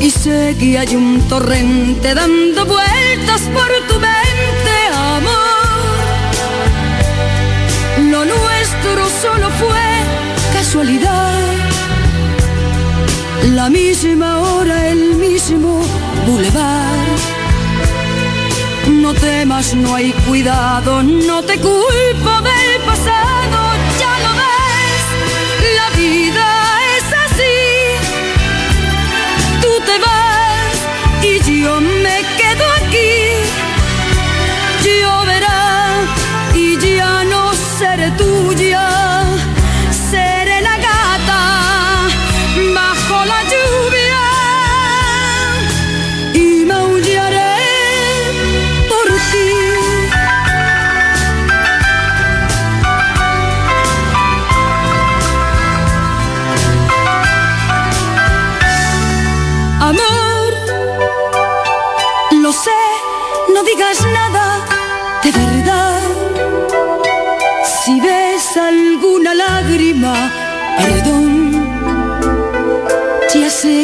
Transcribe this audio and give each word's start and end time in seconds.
Y 0.00 0.10
sé 0.10 0.56
que 0.60 0.78
hay 0.78 0.94
un 0.94 1.20
torrente 1.28 2.14
dando 2.14 2.64
vueltas 2.64 3.40
por 3.52 3.68
tu 3.88 3.94
mente, 3.94 4.74
amor. 4.94 5.32
Lo 8.12 8.24
nuestro 8.24 9.08
solo 9.20 9.50
fue 9.58 10.52
casualidad. 10.52 11.34
La 13.54 13.68
misma 13.68 14.38
hora, 14.38 14.88
el 14.88 15.16
mismo 15.16 15.80
boulevard 16.24 17.02
no 18.88 19.14
temas, 19.14 19.74
no 19.74 19.96
hay 19.96 20.12
cuidado, 20.28 21.02
no 21.02 21.42
te 21.42 21.58
culpo 21.58 22.31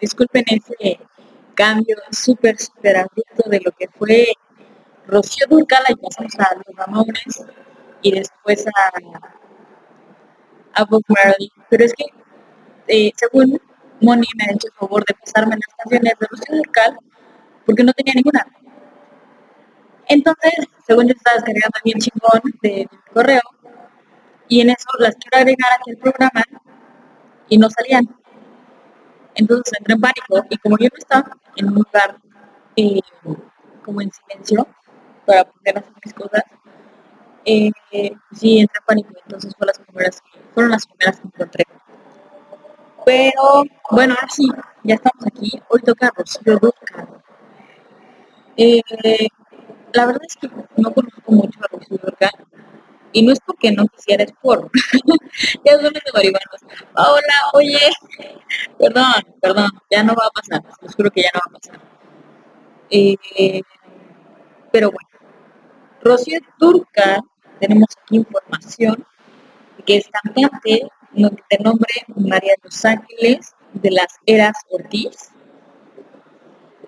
Disculpen 0.00 0.44
ese 0.48 0.98
cambio 1.54 1.96
súper, 2.10 2.58
súper 2.58 2.96
abierto 2.96 3.48
de 3.50 3.60
lo 3.60 3.72
que 3.72 3.88
fue 3.88 4.28
Rocío 5.06 5.46
Durcal, 5.48 5.84
y 5.88 5.96
pasamos 5.96 6.34
a 6.38 6.54
los 6.54 6.76
Ramones 6.76 7.44
y 8.02 8.12
después 8.12 8.66
a, 8.66 8.92
a 10.80 10.84
Bob 10.84 11.02
Marley. 11.08 11.50
Pero 11.68 11.84
es 11.84 11.92
que, 11.94 12.04
eh, 12.88 13.12
según 13.16 13.60
Moni 14.00 14.26
me 14.36 14.44
ha 14.44 14.54
hecho 14.54 14.68
el 14.68 14.74
favor 14.74 15.04
de 15.04 15.14
pasarme 15.14 15.56
las 15.56 15.74
canciones 15.76 16.14
de 16.18 16.26
Rocío 16.26 16.56
Durcal 16.56 16.98
porque 17.66 17.84
no 17.84 17.92
tenía 17.92 18.14
ninguna. 18.14 18.46
Entonces, 20.08 20.52
según 20.86 21.06
yo 21.06 21.14
estaba 21.14 21.36
descargando 21.36 21.78
bien 21.84 21.98
chingón 21.98 22.40
de, 22.62 22.88
correo, 23.12 23.42
y 24.48 24.60
en 24.60 24.70
eso 24.70 24.88
las 24.98 25.14
quiero 25.14 25.38
agregar 25.38 25.72
aquí 25.78 25.90
al 25.92 25.96
programa 25.98 26.44
y 27.48 27.58
no 27.58 27.70
salían. 27.70 28.19
Entonces 29.34 29.72
entré 29.78 29.94
en 29.94 30.00
pánico 30.00 30.46
y 30.48 30.56
como 30.58 30.76
yo 30.78 30.88
no 30.92 30.98
estaba 30.98 31.36
en 31.56 31.68
un 31.68 31.74
lugar 31.74 32.18
eh, 32.76 33.00
como 33.84 34.00
en 34.00 34.10
silencio 34.10 34.66
para 35.26 35.44
poder 35.44 35.78
hacer 35.78 35.92
mis 36.04 36.14
cosas, 36.14 36.42
eh, 37.44 37.70
sí 38.32 38.60
entré 38.60 38.78
en 38.78 38.86
pánico. 38.86 39.10
Entonces 39.24 39.54
fueron 39.56 39.74
las 39.76 39.86
primeras, 39.86 40.22
fueron 40.54 40.70
las 40.72 40.86
primeras 40.86 41.20
que 41.20 41.28
encontré. 41.28 41.64
Pero 43.04 43.64
bueno, 43.90 44.14
ahora 44.14 44.28
sí, 44.30 44.46
ya 44.84 44.94
estamos 44.94 45.26
aquí. 45.26 45.50
Hoy 45.68 45.80
toca 45.82 46.12
Rocío 46.14 46.58
Durcal. 46.58 47.22
Eh, 48.56 48.82
la 49.92 50.06
verdad 50.06 50.22
es 50.26 50.36
que 50.36 50.50
no 50.76 50.92
conozco 50.92 51.32
mucho 51.32 51.60
a 51.60 51.76
Rocío 51.76 51.98
Durcal 52.02 52.30
y 53.12 53.22
no 53.22 53.32
es 53.32 53.40
porque 53.44 53.72
no 53.72 53.86
quisiera, 53.86 54.24
es 54.24 54.32
por. 54.40 54.70
ya 55.64 55.74
son 55.74 55.92
de 55.92 56.00
marihuanos. 56.14 56.60
Hola, 56.94 57.34
oye, 57.52 57.78
perdón, 58.78 59.12
perdón, 59.40 59.70
ya 59.90 60.02
no 60.02 60.14
va 60.14 60.26
a 60.26 60.30
pasar, 60.30 60.62
les 60.82 60.94
juro 60.94 61.10
que 61.10 61.22
ya 61.22 61.30
no 61.34 61.40
va 61.40 61.50
a 61.50 61.58
pasar. 61.58 61.80
Eh, 62.90 63.62
pero 64.72 64.90
bueno, 64.90 65.08
Rocío 66.02 66.40
Turca, 66.58 67.20
tenemos 67.60 67.88
aquí 68.02 68.16
información 68.16 69.04
que 69.86 69.98
es 69.98 70.08
cantante 70.08 70.88
de 71.12 71.58
nombre 71.60 71.92
María 72.16 72.54
Los 72.62 72.84
Ángeles 72.84 73.52
de 73.74 73.90
las 73.90 74.06
Eras 74.26 74.56
Ortiz, 74.70 75.30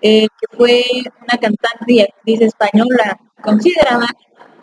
eh, 0.01 0.27
que 0.39 0.57
fue 0.57 0.83
una 1.21 1.37
cantante 1.39 1.93
y 1.93 2.01
actriz 2.01 2.41
española 2.41 3.19
considerada 3.41 4.07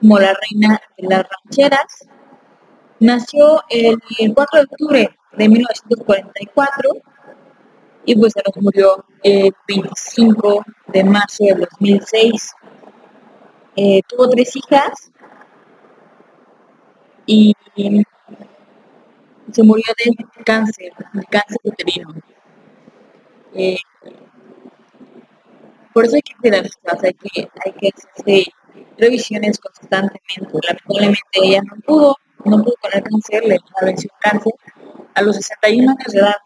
como 0.01 0.19
la 0.19 0.35
reina 0.35 0.81
de 0.97 1.09
las 1.09 1.25
rancheras. 1.29 2.09
Nació 2.99 3.63
el 3.69 3.99
4 4.35 4.61
de 4.61 4.67
octubre 4.71 5.19
de 5.37 5.49
1944 5.49 6.91
y 8.05 8.17
pues 8.17 8.33
se 8.33 8.43
nos 8.45 8.63
murió 8.63 9.05
el 9.23 9.55
25 9.69 10.65
de 10.89 11.05
marzo 11.05 11.45
de 11.45 11.55
2006. 11.55 12.53
Eh, 13.77 14.03
tuvo 14.07 14.29
tres 14.29 14.55
hijas 14.57 15.13
y 17.25 17.55
se 19.53 19.63
murió 19.63 19.85
de 20.05 20.43
cáncer, 20.45 20.93
de 21.13 21.25
cáncer 21.25 21.59
uterino. 21.63 22.15
Eh, 23.55 23.79
por 25.93 26.05
eso 26.05 26.17
hay 26.17 26.23
que 26.23 26.35
cuidarse, 26.37 26.71
hay 27.03 27.15
que, 27.15 27.49
hay 27.65 27.73
que 27.73 27.91
hacer 27.97 28.45
revisiones 28.99 29.59
constantemente. 29.59 30.59
Lamentablemente 30.69 31.23
ella 31.35 31.63
no 31.63 31.77
pudo, 31.83 32.17
no 32.45 32.63
pudo 32.63 32.75
con 32.81 32.91
el 32.95 33.03
cáncer, 33.03 33.45
le 33.45 33.59
venció 33.83 34.11
cáncer 34.21 34.53
a 35.15 35.23
los 35.23 35.37
61 35.37 35.91
años 35.91 36.13
de 36.13 36.21
edad. 36.21 36.37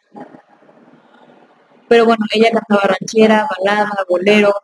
Pero 1.89 2.07
bueno, 2.07 2.25
ella 2.33 2.51
cantaba 2.51 2.95
ranchera, 2.99 3.47
balada, 3.59 4.05
bolero, 4.09 4.55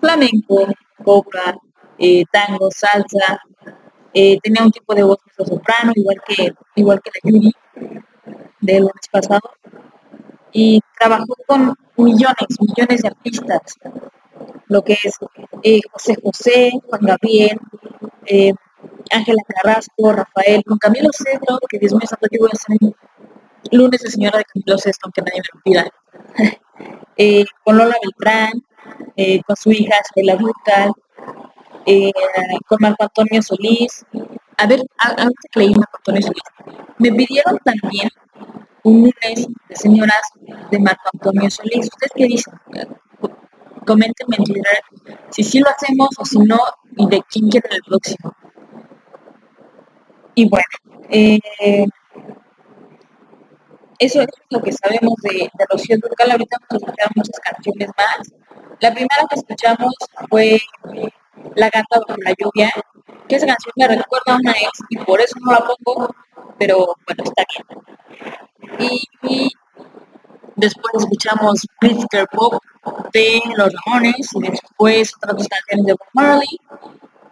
flamenco, 0.00 0.66
copla, 1.04 1.56
eh, 1.98 2.24
tango, 2.32 2.70
salsa, 2.70 3.40
eh, 4.12 4.38
tenía 4.42 4.64
un 4.64 4.72
tipo 4.72 4.94
de 4.94 5.02
voz 5.02 5.18
soprano, 5.36 5.92
igual 5.94 6.16
que, 6.26 6.52
igual 6.74 7.00
que 7.00 7.10
la 7.14 7.30
Yuri 7.30 7.52
del 8.60 8.84
mes 8.84 9.08
pasado, 9.10 9.52
y 10.52 10.80
trabajó 10.98 11.34
con 11.46 11.74
millones, 11.96 12.56
millones 12.60 13.02
de 13.02 13.08
artistas, 13.08 13.76
lo 14.68 14.82
que 14.82 14.94
es 15.04 15.16
eh, 15.62 15.80
José 15.92 16.16
José, 16.22 16.72
Juan 16.88 17.00
Gabriel, 17.02 17.58
eh, 18.26 18.52
Ángela 19.10 19.42
Carrasco, 19.48 20.12
Rafael, 20.12 20.62
con 20.64 20.78
Camilo 20.78 21.08
Sesto, 21.12 21.58
que 21.68 21.78
Dios 21.78 21.92
mío 21.92 22.06
santo, 22.06 22.26
yo 22.30 22.38
voy 22.40 22.50
a 22.52 22.56
hacer 22.56 22.76
un 22.80 22.94
lunes 23.72 24.00
de 24.00 24.10
señora 24.10 24.38
de 24.38 24.44
Camilo 24.44 24.78
Sesto, 24.78 25.06
aunque 25.06 25.22
nadie 25.22 25.40
me 25.42 25.48
lo 25.52 25.60
pida, 25.62 27.44
con 27.64 27.76
Lola 27.76 27.96
Beltrán, 28.02 28.52
con 29.46 29.56
su 29.56 29.72
hija 29.72 29.96
Sheila 30.14 30.36
Ducal, 30.36 30.92
eh, 31.86 32.12
con 32.66 32.78
Marco 32.80 33.04
Antonio 33.04 33.42
Solís. 33.42 34.04
A 34.58 34.66
ver, 34.66 34.82
antes 34.98 35.34
que 35.50 35.60
leí 35.60 35.74
Marco 35.74 35.96
Antonio 35.98 36.22
Solís, 36.22 36.42
me 36.98 37.12
pidieron 37.12 37.58
también 37.64 38.10
un 38.84 38.94
lunes 38.94 39.48
de 39.68 39.76
señoras 39.76 40.22
de 40.70 40.78
Marco 40.78 41.08
Antonio 41.12 41.50
Solís. 41.50 41.86
¿Ustedes 41.86 42.12
qué 42.14 42.24
dicen? 42.26 42.54
Coméntenme 43.86 44.36
en 44.38 44.44
Twitter 44.44 44.82
si 45.30 45.42
sí 45.42 45.58
lo 45.60 45.68
hacemos 45.68 46.08
o 46.18 46.24
si 46.24 46.38
no 46.38 46.58
y 46.96 47.06
de 47.08 47.22
quién 47.28 47.48
quieren 47.48 47.72
el 47.72 47.82
próximo. 47.82 48.34
Y 50.34 50.48
bueno, 50.48 50.64
eh, 51.08 51.38
eso 53.98 54.22
es 54.22 54.28
lo 54.48 54.62
que 54.62 54.72
sabemos 54.72 55.14
de, 55.22 55.50
de 55.52 55.66
Rocío 55.70 55.98
Durcal. 56.00 56.30
Ahorita 56.30 56.56
vamos 56.58 56.70
a 56.70 56.86
escuchar 56.86 57.10
muchas 57.14 57.40
canciones 57.40 57.88
más. 57.96 58.32
La 58.80 58.92
primera 58.92 59.26
que 59.28 59.36
escuchamos 59.36 59.94
fue 60.30 60.58
la 61.54 61.66
gata 61.66 62.00
bajo 62.06 62.18
la 62.24 62.34
lluvia, 62.38 62.72
que 63.28 63.36
esa 63.36 63.46
canción 63.46 63.72
me 63.76 63.88
recuerda 63.88 64.34
a 64.34 64.36
una 64.36 64.52
ex 64.52 64.70
y 64.88 64.98
por 64.98 65.20
eso 65.20 65.36
no 65.40 65.52
la 65.52 65.64
pongo, 65.84 66.14
pero 66.58 66.94
bueno, 67.06 67.24
está 67.24 67.44
bien. 67.48 69.00
Y, 69.22 69.50
después 70.56 70.92
escuchamos 70.94 71.66
Blitzker 71.80 72.26
Pop 72.32 72.62
de 73.12 73.40
Los 73.56 73.72
Ramones 73.86 74.30
y 74.34 74.50
después 74.50 75.14
otras 75.16 75.36
dos 75.36 75.48
canciones 75.48 75.86
de 75.86 75.92
Bob 75.92 76.08
Marley, 76.12 76.58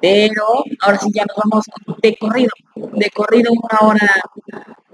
pero 0.01 0.45
ahora 0.81 0.99
sí 0.99 1.11
ya 1.13 1.25
nos 1.25 1.37
vamos 1.37 1.65
de 2.01 2.17
corrido, 2.17 2.51
de 2.75 3.11
corrido 3.11 3.53
una 3.53 3.89
hora, 3.89 4.23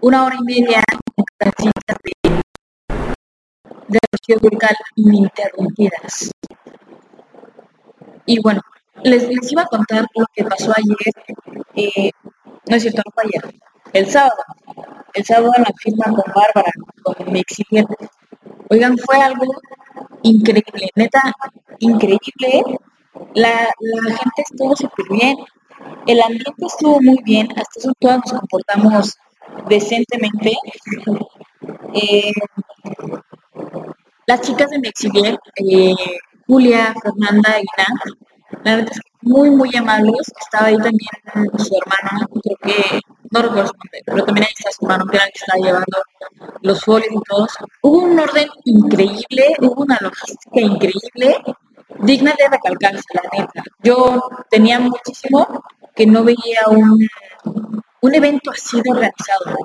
una 0.01 0.25
hora 0.25 0.37
y 0.41 0.45
media 0.45 0.83
de, 1.17 2.13
de 3.89 3.99
Rocío 4.11 4.39
Durcal 4.41 4.77
ininterrumpidas. 4.97 6.31
Y 8.27 8.41
bueno, 8.41 8.63
les, 9.03 9.51
iba 9.53 9.63
a 9.63 9.67
contar 9.67 10.07
lo 10.15 10.27
que 10.33 10.45
pasó 10.45 10.73
ayer, 10.77 11.65
eh, 11.75 12.11
no 12.69 12.77
es 12.77 12.83
cierto, 12.83 13.03
no 13.05 13.13
fue 13.13 13.25
ayer, 13.25 13.61
el 13.93 14.11
sábado. 14.11 14.43
El 15.15 15.25
sábado 15.25 15.53
en 15.57 15.63
la 15.63 15.71
firma 15.79 16.05
con 16.07 16.25
Bárbara, 16.35 16.73
con 17.05 17.33
mi. 17.33 17.43
Oigan, 18.69 18.99
fue 18.99 19.17
algo 19.17 19.47
increíble, 20.23 20.91
neta, 20.97 21.33
increíble. 21.79 22.79
La, 23.35 23.71
gente 24.09 24.43
estuvo 24.51 24.75
súper 24.75 25.07
bien, 25.11 25.37
el 26.09 26.21
ambiente 26.21 26.67
estuvo 26.67 27.01
muy 27.01 27.19
bien, 27.25 27.49
hasta 27.53 27.79
eso 27.79 27.93
todos 28.01 28.17
nos 28.17 28.41
comportamos 28.41 29.17
decentemente. 29.69 30.55
Eh, 31.95 32.33
las 34.27 34.41
chicas 34.41 34.71
de 34.71 34.81
Mexibel, 34.81 35.39
eh, 35.57 35.95
Julia, 36.49 36.93
Fernanda 37.01 37.61
y 37.61 37.67
muy, 39.23 39.51
muy 39.51 39.71
amables. 39.77 40.33
Estaba 40.41 40.67
ahí 40.67 40.77
también 40.77 41.11
su 41.59 41.77
hermana, 41.77 42.27
creo 42.43 42.57
que, 42.63 43.01
no 43.31 43.43
recuerdo 43.43 43.73
pero 44.07 44.25
también 44.25 44.47
ahí 44.47 44.53
está 44.57 44.71
su 44.73 44.85
hermano, 44.85 45.07
que 45.07 45.17
era 45.17 45.27
el 45.27 45.33
que 45.33 45.39
estaba 45.39 45.65
llevando 45.65 46.03
los 46.63 46.85
folios 46.85 47.13
y 47.13 47.21
todo. 47.29 47.47
Hubo 47.83 47.99
un 47.99 48.19
orden 48.19 48.49
increíble, 48.65 49.55
hubo 49.61 49.83
una 49.83 49.99
logística 50.01 50.61
increíble, 50.61 51.37
digna 52.01 52.35
de 52.39 52.49
recalcarse, 52.49 53.05
la 53.15 53.39
neta. 53.39 53.63
Yo 53.83 54.23
tenía 54.51 54.79
muchísimo 54.79 55.65
que 55.95 56.07
no 56.07 56.25
veía 56.25 56.63
un, 56.69 57.09
un 58.01 58.15
evento 58.15 58.51
así 58.51 58.81
de 58.83 58.93
realizado. 58.93 59.57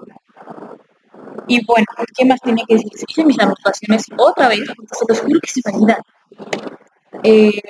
Y 1.47 1.65
bueno, 1.65 1.87
¿qué 2.15 2.25
más 2.25 2.39
tenía 2.41 2.63
que 2.67 2.75
decir? 2.75 2.91
Hice 3.07 3.25
mis 3.25 3.39
anotaciones 3.39 4.05
otra 4.17 4.47
vez, 4.47 4.61
porque 4.75 4.95
se 4.95 5.05
los 5.07 5.19
juro 5.19 5.39
que 5.41 5.49
se 5.49 5.61
me 5.65 5.77
olvida. 5.77 5.97
Eh, 7.23 7.61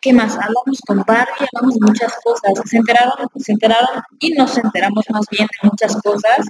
¿Qué 0.00 0.14
más? 0.14 0.34
Hablamos 0.34 0.80
con 0.86 1.02
Barbie, 1.06 1.46
hablamos 1.52 1.74
de 1.74 1.86
muchas 1.86 2.14
cosas. 2.24 2.52
Se 2.64 2.78
enteraron, 2.78 3.28
se 3.36 3.52
enteraron 3.52 4.02
y 4.18 4.32
nos 4.32 4.56
enteramos 4.56 5.04
más 5.10 5.26
bien 5.30 5.46
de 5.46 5.68
muchas 5.68 5.94
cosas. 6.00 6.46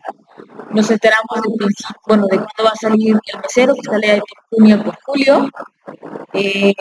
Nos 0.71 0.89
enteramos 0.89 1.43
de, 1.43 1.67
bueno, 2.07 2.27
de 2.31 2.37
cuándo 2.37 2.65
va 2.65 2.71
a 2.71 2.77
salir 2.77 3.19
el 3.27 3.41
mesero, 3.41 3.75
que 3.75 3.91
sale 3.91 4.07
de 4.07 4.23
junio 4.51 4.85
por 4.85 4.97
julio. 5.03 5.49
Eh, 6.33 6.75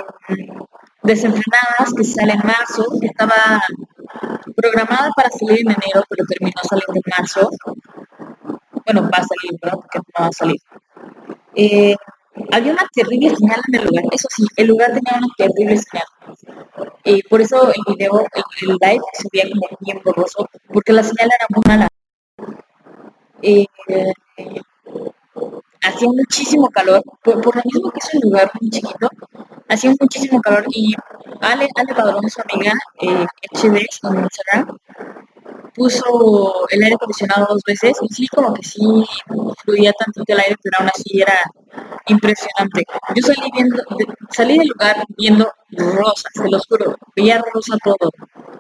desenfrenadas, 1.01 1.93
que 1.97 2.03
sale 2.03 2.33
en 2.33 2.45
marzo, 2.45 2.85
que 3.01 3.07
estaba 3.07 3.63
programada 4.55 5.09
para 5.15 5.29
salir 5.31 5.61
en 5.61 5.71
enero, 5.71 6.03
pero 6.07 6.23
terminó 6.27 6.61
saliendo 6.61 6.93
en 6.93 7.11
marzo. 7.17 7.49
Bueno, 8.85 9.01
va 9.03 9.17
a 9.17 9.25
salir, 9.25 9.59
¿verdad? 9.59 9.77
Porque 9.77 9.97
no 9.97 10.23
va 10.23 10.27
a 10.27 10.31
salir. 10.31 10.61
Eh, 11.55 11.95
había 12.51 12.73
una 12.73 12.87
terrible 12.93 13.35
señal 13.35 13.61
en 13.67 13.79
el 13.79 13.87
lugar. 13.87 14.05
Eso 14.11 14.27
sí, 14.31 14.45
el 14.55 14.67
lugar 14.67 14.93
tenía 14.93 15.17
una 15.17 15.27
terrible 15.37 15.77
señal. 15.77 16.05
Y 17.03 17.23
por 17.23 17.41
eso 17.41 17.71
el 17.71 17.95
video, 17.95 18.19
el, 18.19 18.67
live 18.67 19.03
se 19.13 19.27
veía 19.31 19.49
como 19.49 19.77
bien 19.81 20.01
borroso, 20.03 20.47
porque 20.71 20.93
la 20.93 21.03
señal 21.03 21.29
era 21.33 21.45
muy 21.49 21.61
mala. 21.67 21.87
Eh, 23.41 23.65
hacía 25.81 26.07
muchísimo 26.07 26.69
calor, 26.69 27.03
por, 27.23 27.55
lo 27.55 27.61
mismo 27.63 27.91
que 27.91 27.99
es 27.99 28.13
un 28.13 28.21
lugar 28.21 28.51
muy 28.59 28.69
chiquito, 28.69 29.09
hacía 29.67 29.93
muchísimo 29.99 30.41
calor 30.41 30.65
y 30.69 30.93
Ale, 31.41 31.69
Ale 31.75 31.95
Padrón, 31.95 32.29
su 32.29 32.41
amiga, 32.41 32.73
eh, 33.01 33.25
HD, 33.51 33.77
en 34.03 34.19
Instagram, 34.19 34.77
puso 35.79 36.67
el 36.69 36.83
aire 36.83 36.95
acondicionado 36.95 37.47
dos 37.49 37.63
veces 37.65 37.97
y 38.01 38.13
sí, 38.13 38.27
como 38.27 38.53
que 38.53 38.63
sí 38.63 38.81
fluía 39.63 39.93
tantito 39.93 40.33
el 40.33 40.39
aire, 40.41 40.55
pero 40.61 40.77
aún 40.79 40.89
así 40.93 41.21
era 41.21 41.41
impresionante. 42.07 42.83
Yo 43.15 43.23
salí 43.23 43.49
viendo, 43.53 43.81
salí 44.29 44.57
del 44.57 44.67
lugar 44.67 45.05
viendo 45.17 45.49
rosas, 45.71 46.31
se 46.33 46.49
los 46.49 46.67
juro, 46.67 46.97
veía 47.15 47.41
rosa 47.53 47.77
todo. 47.81 48.11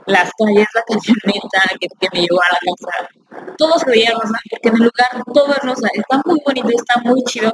Las 0.05 0.31
calles, 0.39 0.67
la 0.73 0.83
camioneta 0.87 1.61
que, 1.79 1.87
que 1.99 2.07
me 2.13 2.21
llevó 2.21 2.41
a 2.41 2.53
la 2.53 2.59
casa, 2.65 3.09
todo 3.57 3.77
se 3.77 3.89
veía 3.89 4.11
rosa, 4.11 4.39
porque 4.49 4.69
en 4.69 4.75
el 4.75 4.83
lugar 4.83 5.23
todo 5.33 5.51
es 5.51 5.61
rosa. 5.61 5.87
Está 5.93 6.21
muy 6.25 6.39
bonito, 6.45 6.69
está 6.69 7.01
muy 7.01 7.21
chido, 7.25 7.51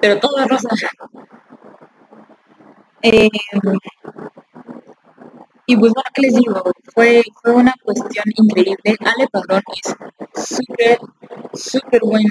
pero 0.00 0.20
todo 0.20 0.38
es 0.38 0.48
rosa. 0.48 0.68
Eh, 3.02 3.28
y 5.70 5.76
pues 5.76 5.92
bueno, 5.92 6.08
¿qué 6.14 6.22
les 6.22 6.34
digo? 6.34 6.62
Fue, 6.94 7.22
fue 7.42 7.52
una 7.52 7.74
cuestión 7.84 8.24
increíble. 8.36 8.96
Ale 9.00 9.28
Padrón 9.30 9.62
es 9.76 9.94
súper, 10.56 10.98
súper 11.52 12.00
buen, 12.00 12.24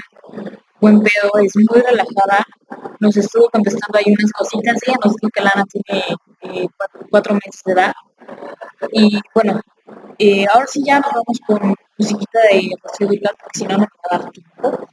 buen 0.80 1.00
pedo, 1.00 1.30
es 1.40 1.54
muy 1.54 1.80
relajada. 1.80 2.44
Nos 2.98 3.16
estuvo 3.16 3.48
contestando 3.48 3.96
ahí 3.96 4.06
unas 4.12 4.32
cositas. 4.32 4.78
Ella 4.84 4.96
nos 5.04 5.14
dijo 5.14 5.30
que 5.32 5.40
Lana 5.40 5.64
tiene 5.66 6.04
eh, 6.40 6.66
cuatro, 7.10 7.34
meses 7.34 7.62
de 7.64 7.72
edad. 7.74 7.92
Y 8.90 9.20
bueno, 9.32 9.60
eh, 10.18 10.44
ahora 10.52 10.66
sí 10.66 10.82
ya 10.84 10.98
nos 10.98 11.12
vamos 11.12 11.38
con 11.46 11.76
musiquita 11.96 12.40
de 12.40 12.70
Rocío 12.82 13.06
Durcal, 13.06 13.36
porque 13.40 13.58
si 13.60 13.66
no, 13.66 13.78
no 13.78 13.84
va 13.84 14.16
a 14.16 14.18
dar 14.18 14.30
tiempo. 14.32 14.88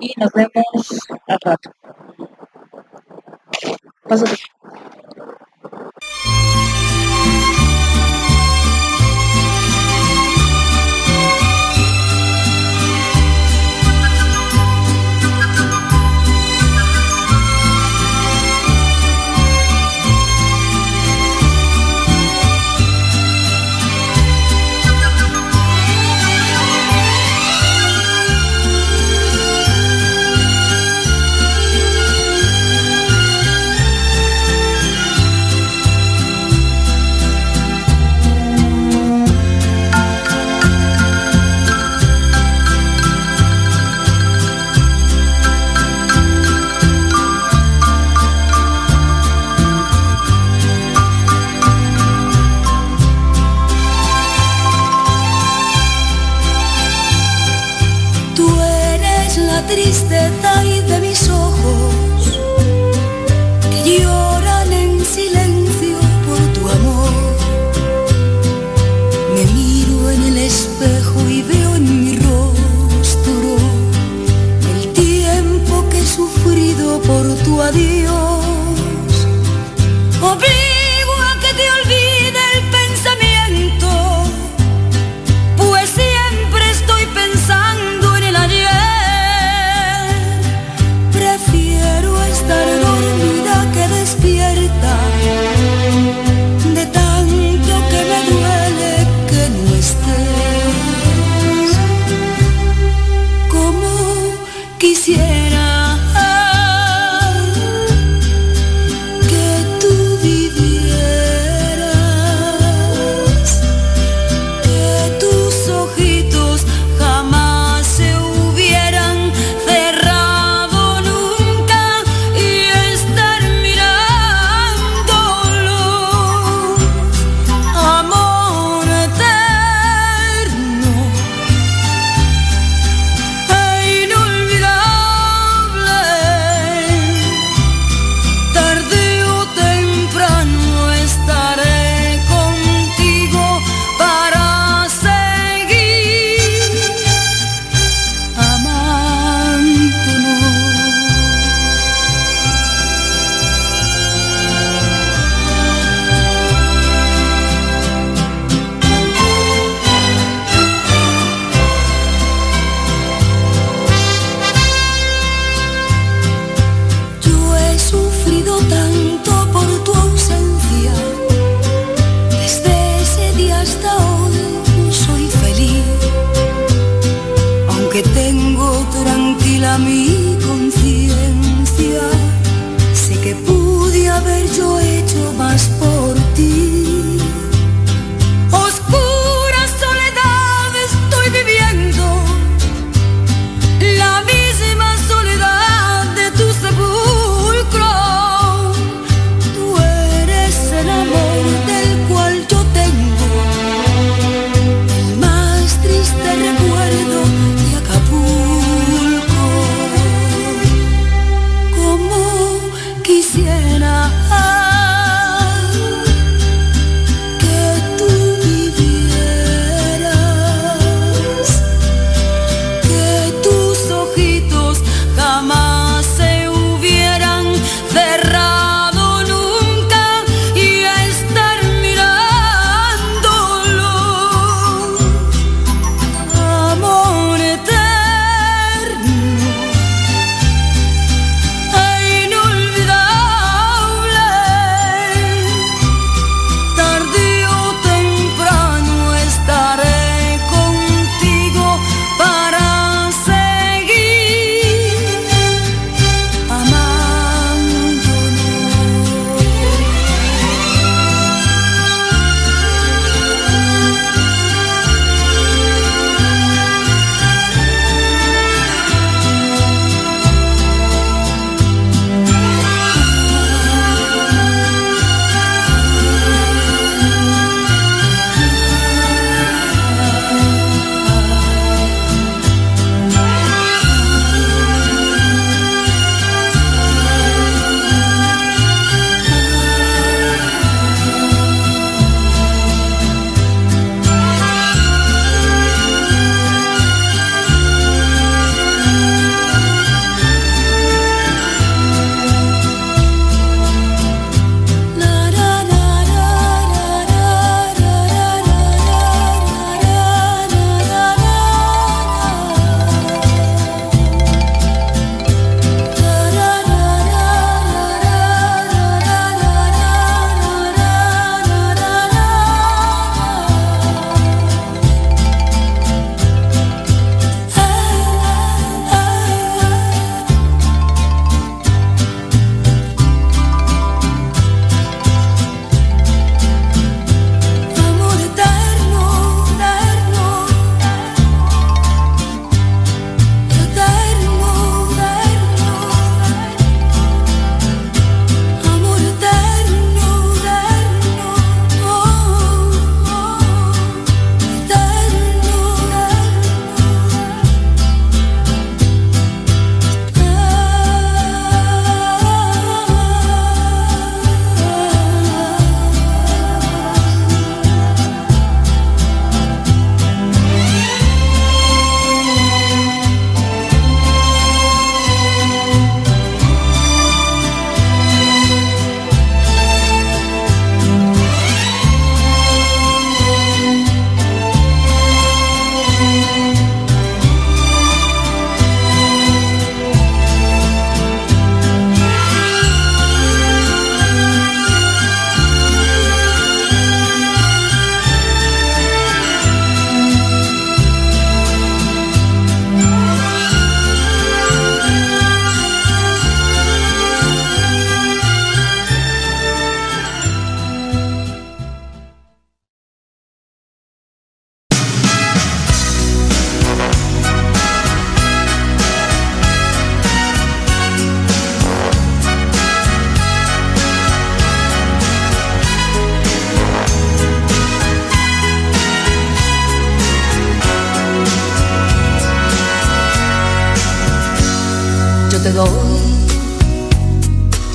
Y 0.00 0.14
nos 0.16 0.32
vemos 0.32 1.00
al 1.28 1.38
rato. 1.44 1.70
Pásate. 4.08 4.38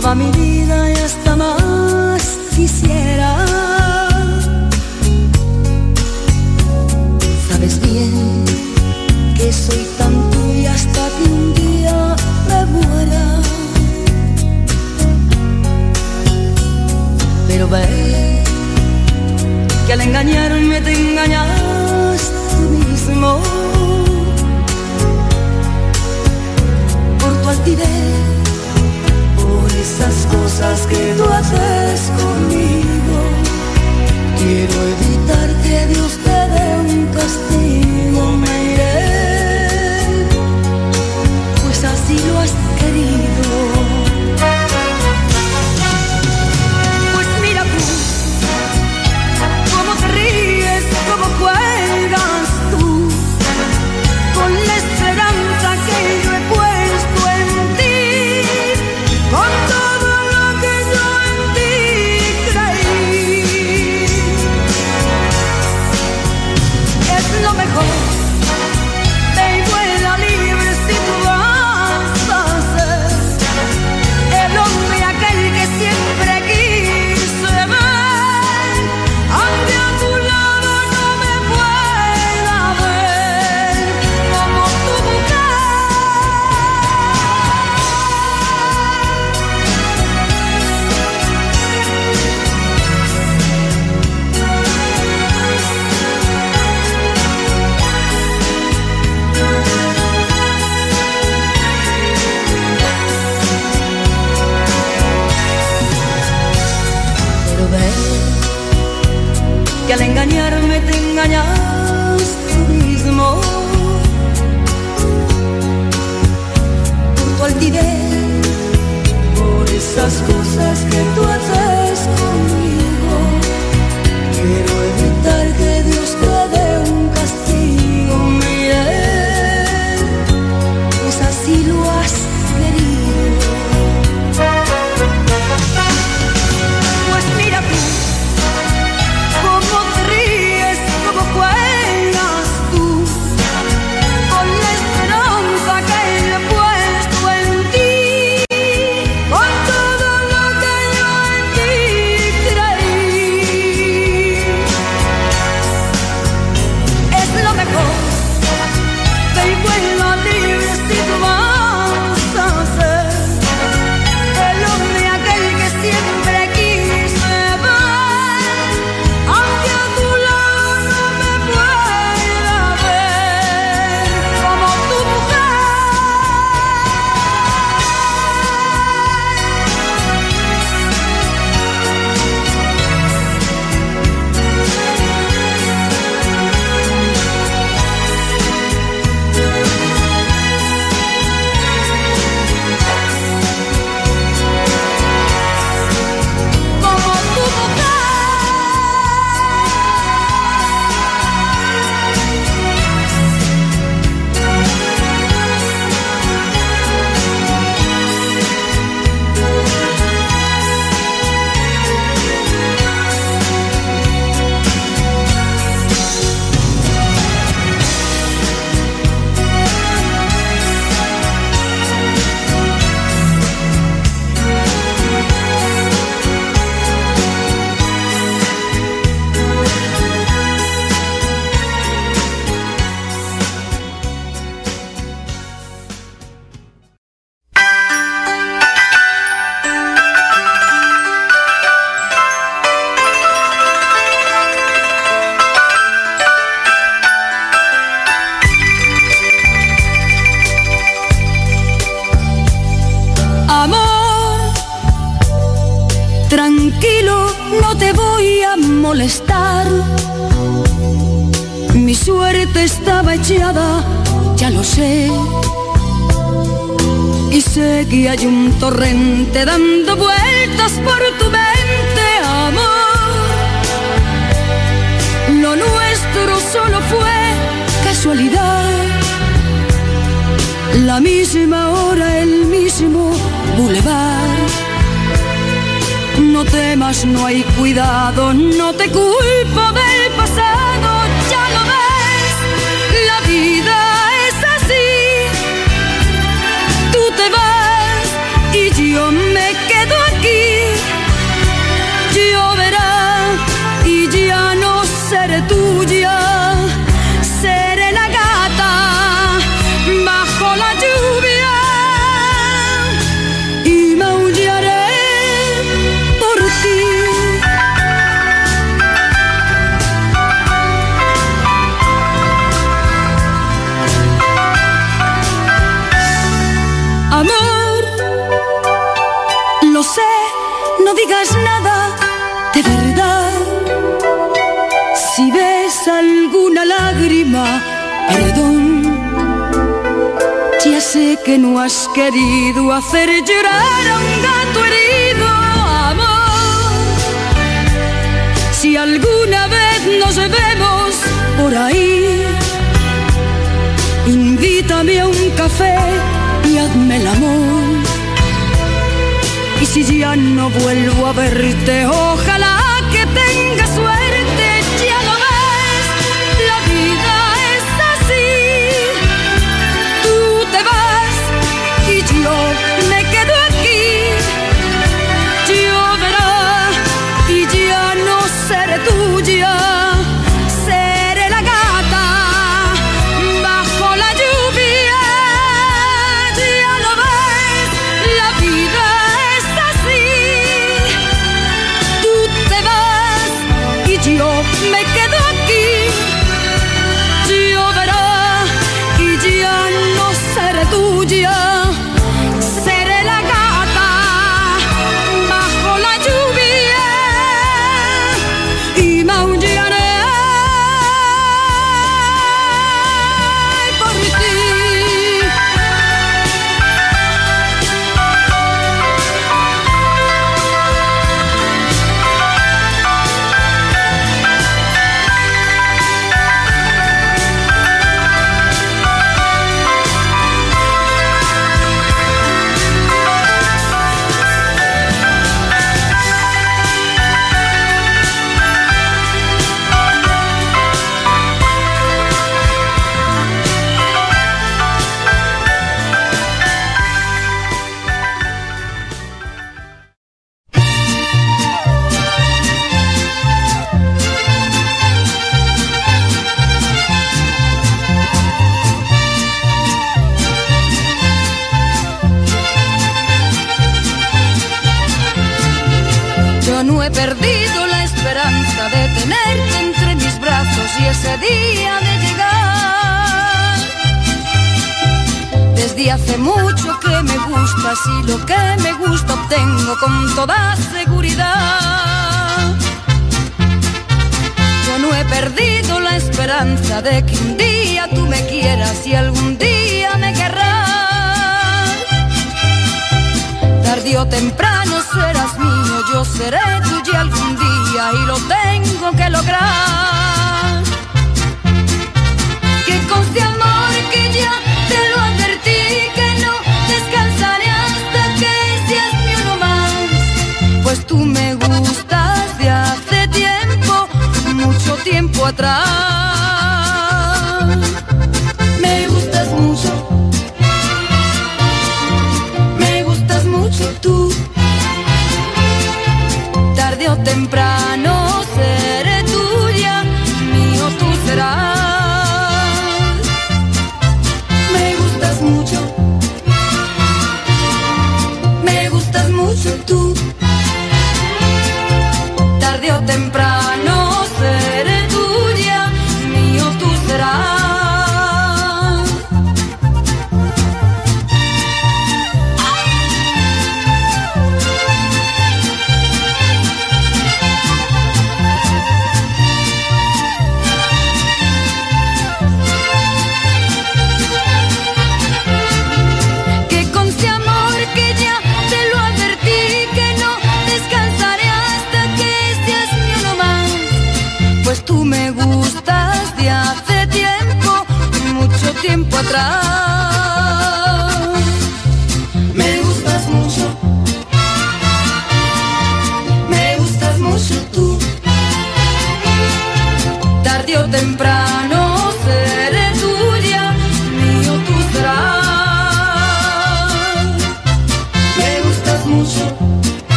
Toda 0.00 0.14
mi 0.14 0.37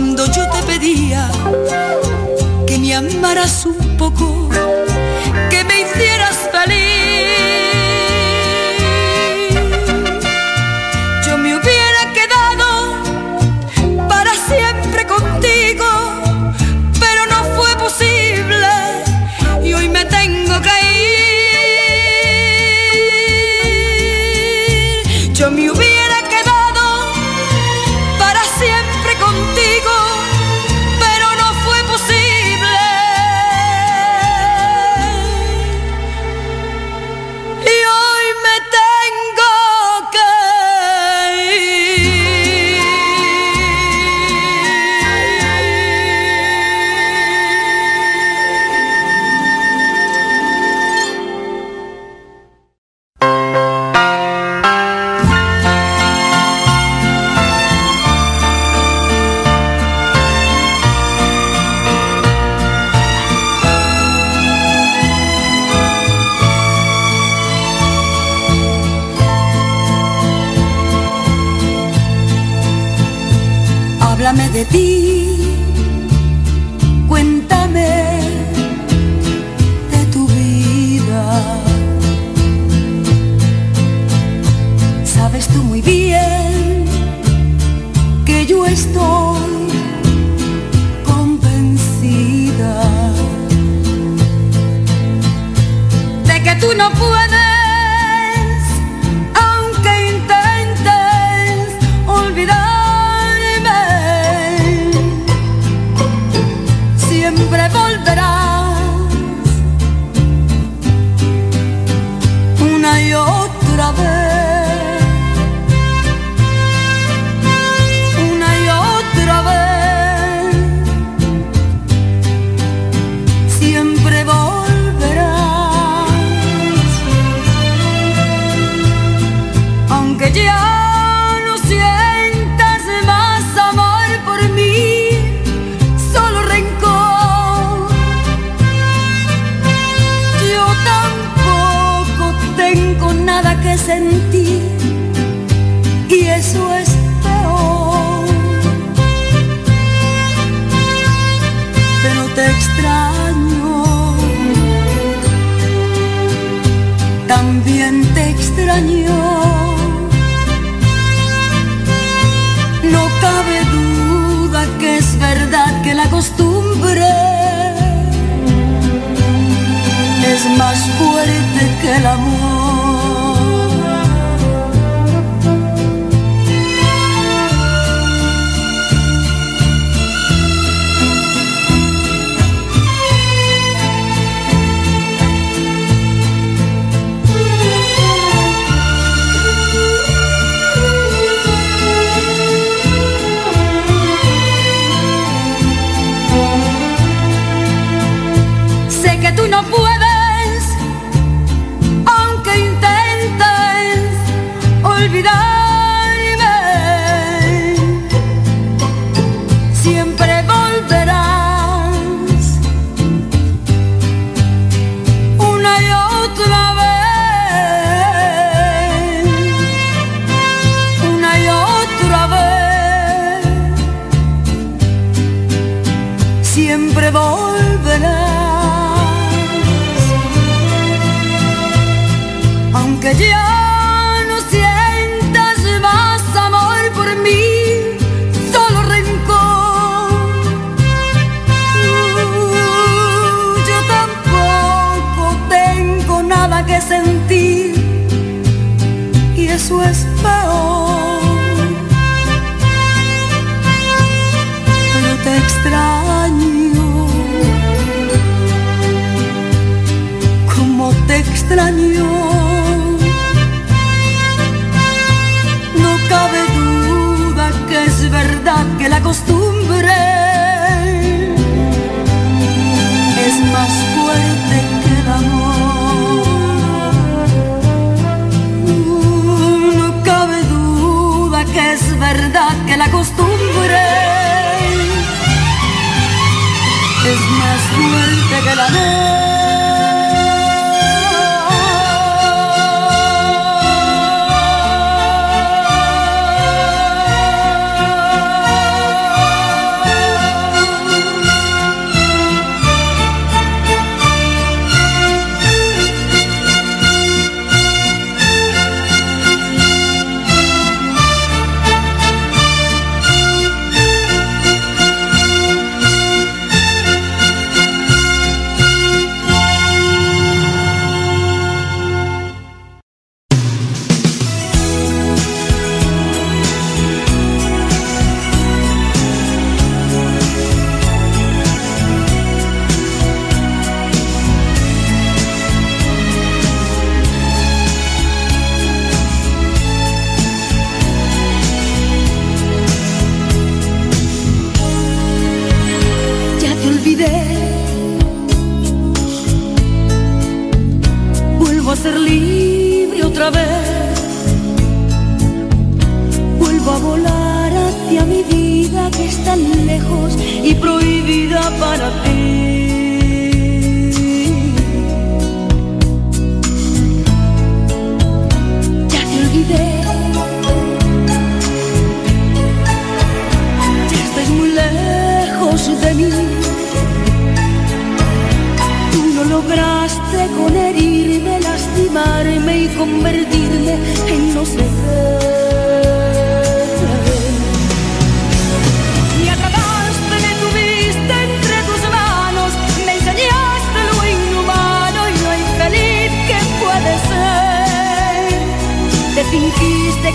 cuando 0.00 0.24
yo 0.32 0.48
te 0.48 0.62
pedía 0.62 1.30
que 2.66 2.78
me 2.78 2.94
amaras 2.94 3.66
un 3.66 3.98
poco, 3.98 4.48
que 5.50 5.62
me 5.64 5.82
hicieras 5.82 6.38
feliz. 6.50 6.89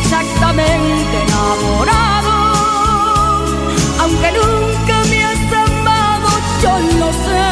exactamente 0.05 1.15
enamorado, 1.27 2.33
aunque 4.01 4.31
nunca 4.39 4.95
me 5.09 5.25
has 5.25 5.53
amado, 5.67 6.29
yo 6.61 6.73
no 6.99 7.09
sé. 7.25 7.49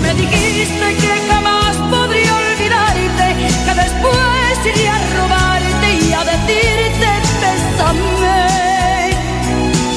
Me 0.00 0.14
dijiste 0.14 0.86
que 1.02 1.12
jamás 1.28 1.76
podría 1.90 2.32
olvidarte, 2.36 3.26
que 3.64 3.74
después 3.82 4.54
iría 4.64 4.94
a 4.94 4.98
robarte 5.18 5.88
y 6.06 6.12
a 6.12 6.22
decirte 6.24 7.08
bésame. 7.42 8.40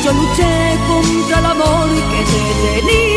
Yo 0.04 0.12
luché 0.12 0.54
contra 0.88 1.40
el 1.40 1.46
amor 1.46 1.90
que 2.12 2.22
te 2.32 2.42
tenía. 2.82 3.15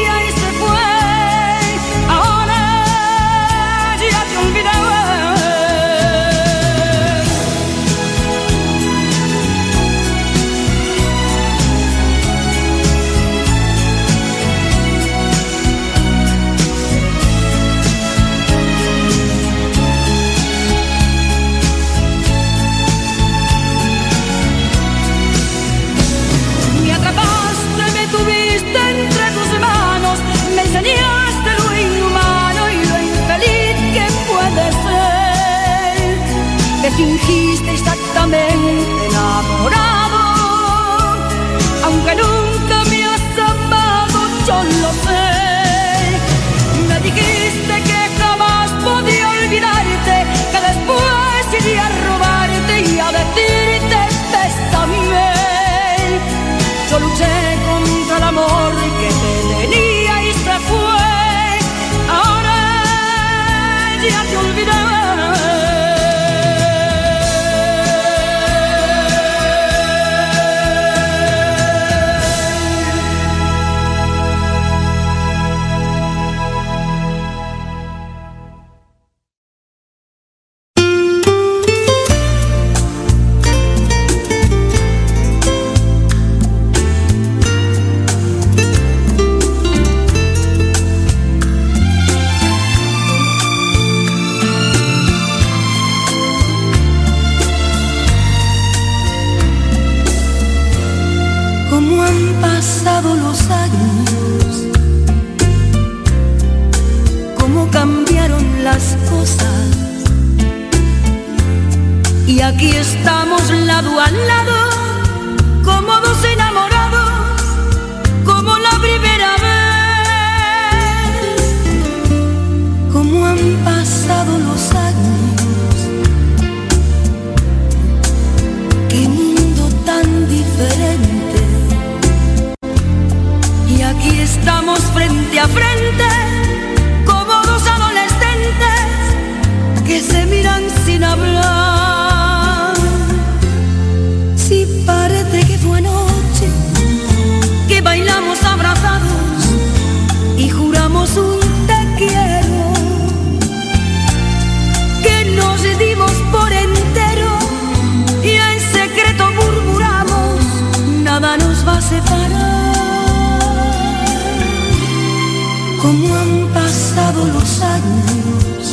cómo 166.09 166.21
han 166.21 166.49
pasado 166.55 167.27
los 167.27 167.63
años, 167.63 168.73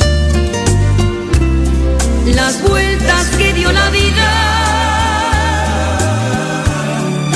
las 2.35 2.61
vueltas 2.67 3.27
que 3.37 3.53
dio 3.53 3.71
la 3.71 3.89
vida. 3.89 4.31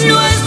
No 0.08 0.22
es 0.22 0.39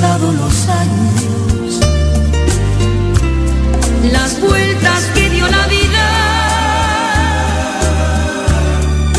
pasado 0.00 0.32
los 0.32 0.68
años, 0.68 1.80
las 4.10 4.40
vueltas 4.40 5.04
que 5.14 5.28
dio 5.28 5.46
la 5.46 5.66
vida, 5.66 6.06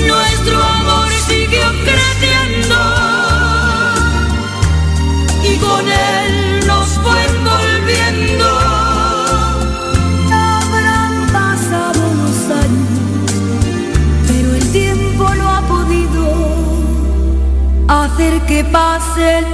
nuestro 0.07 0.63
amor 0.63 1.07
siguió 1.27 1.67
creciendo. 1.83 2.79
Y 5.43 5.57
con 5.57 5.87
él 5.87 6.65
nos 6.65 6.87
fue 7.03 7.25
envolviendo. 7.29 8.47
Habrán 10.31 11.27
pasado 11.31 12.01
los 12.21 12.37
años, 12.63 13.31
pero 14.27 14.55
el 14.55 14.71
tiempo 14.71 15.35
no 15.35 15.47
ha 15.47 15.61
podido 15.61 16.23
hacer 17.87 18.41
que 18.47 18.63
pase 18.63 19.39
el 19.39 19.50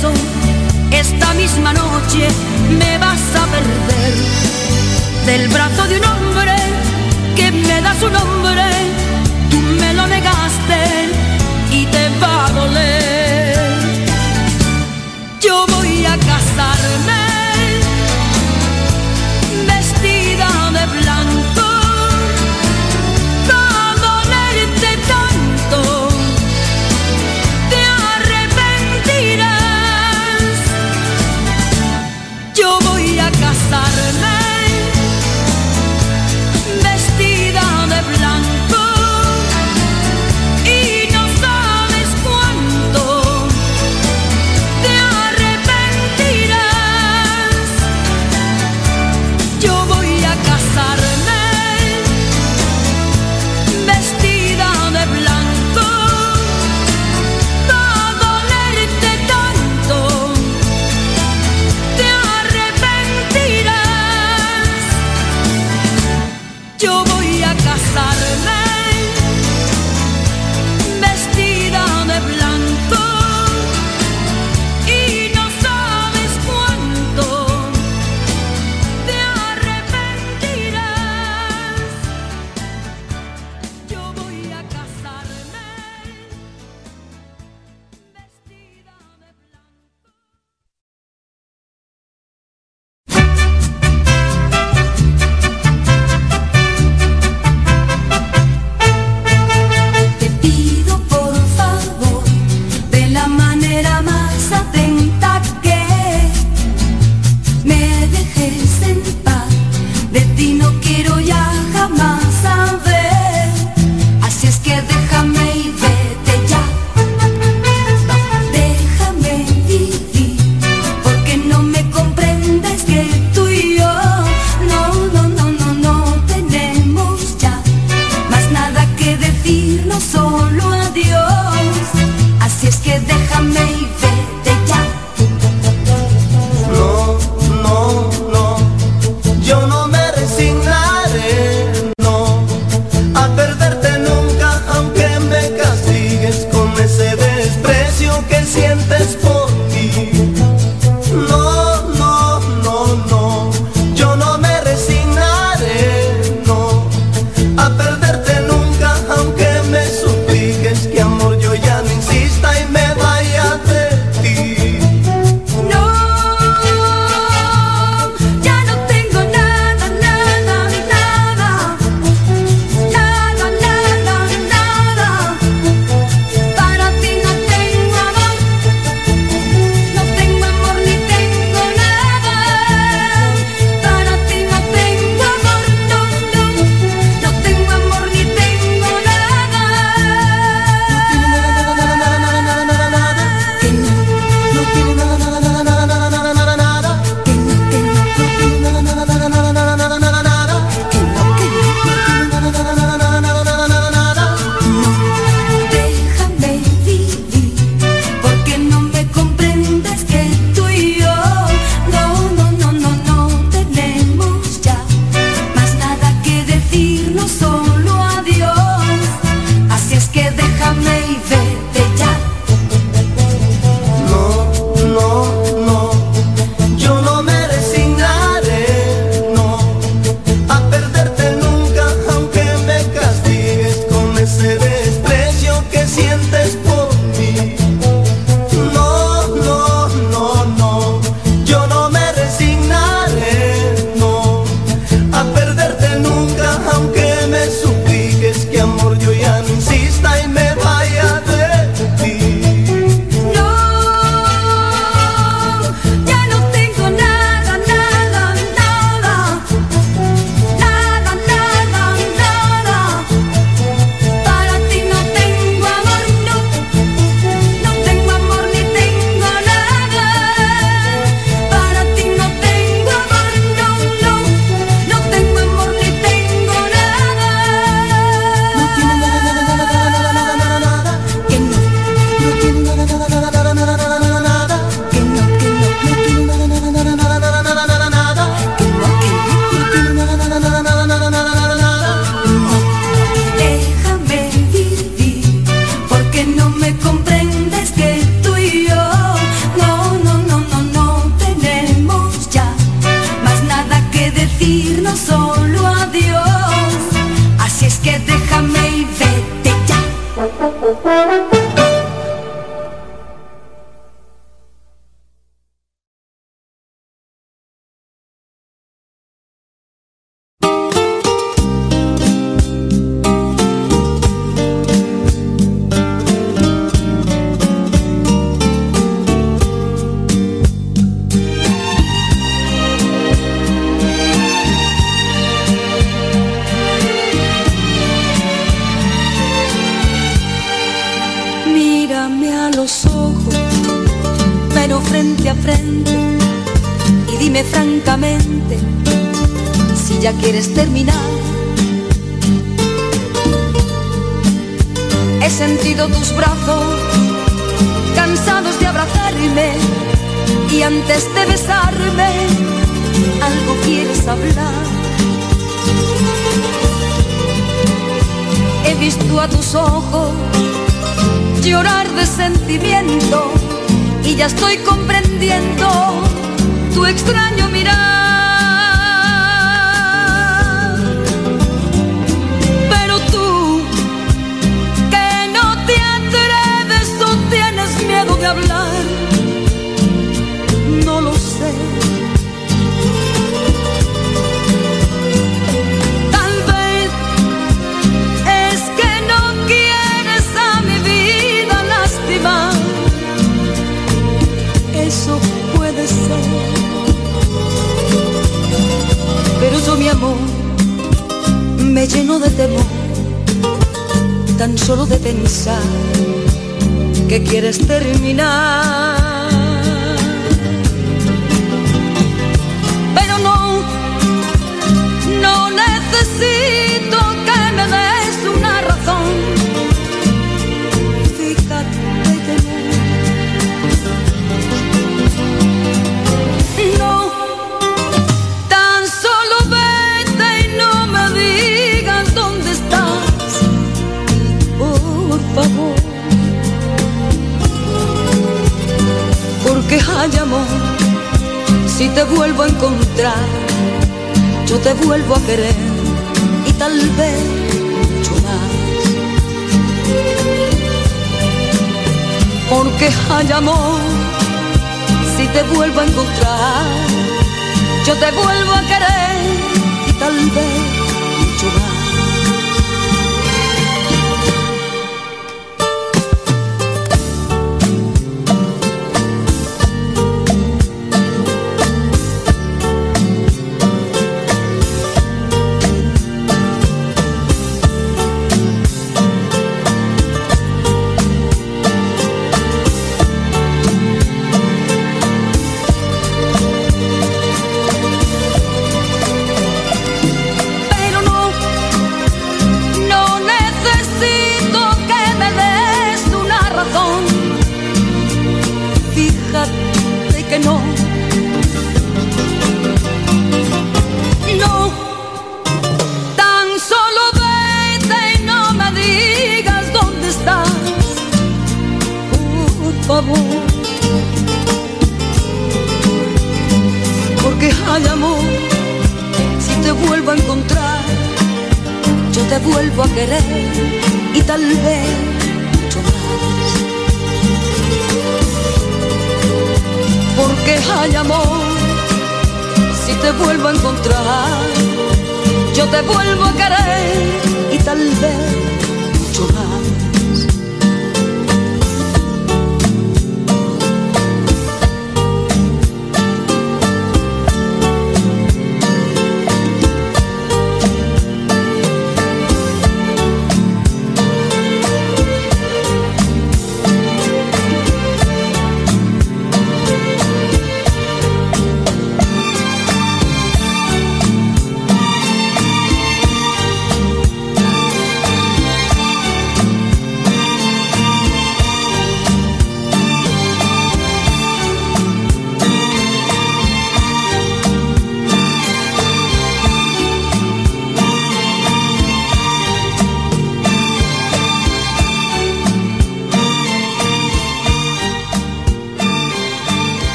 regreso. 0.00 0.37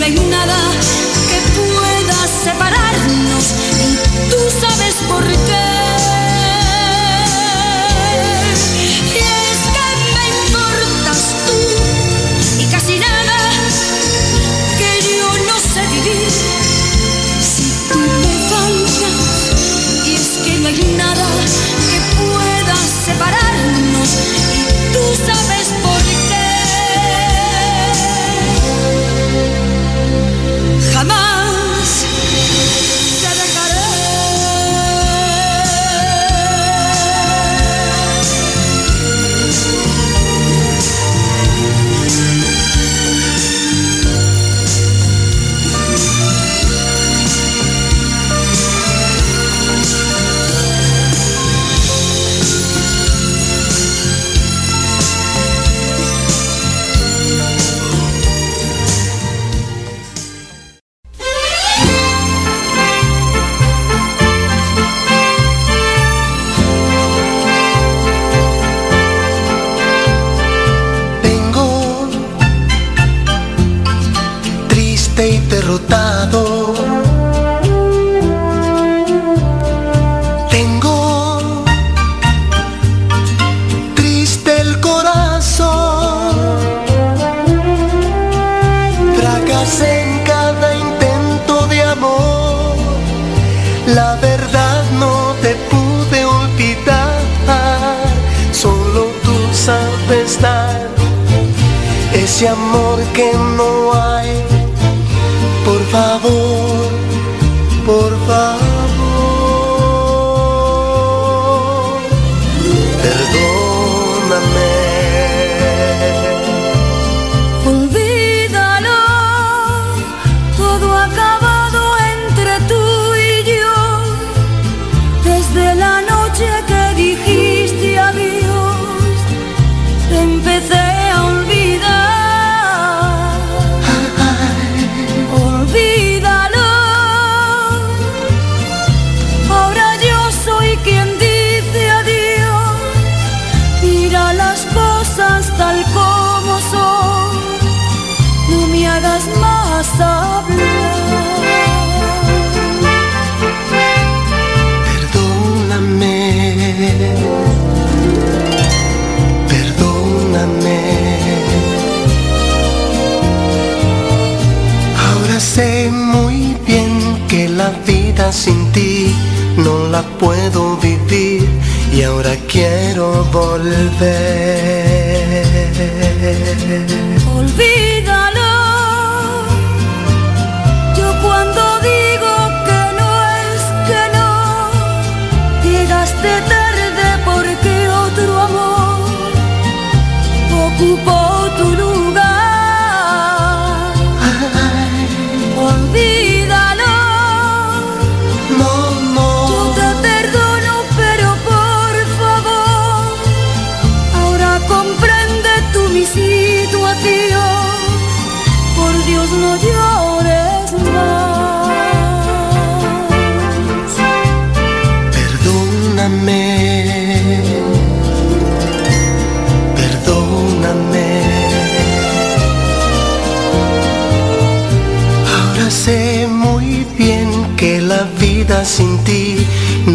no 0.00 0.06
hay 0.06 0.14
nada 0.30 0.56
que 1.28 1.60
pueda 1.60 2.26
separarnos. 2.42 3.44
Y 3.84 4.30
tú 4.30 4.38
sabes 4.58 4.94
por 5.06 5.22
qué. 5.26 5.39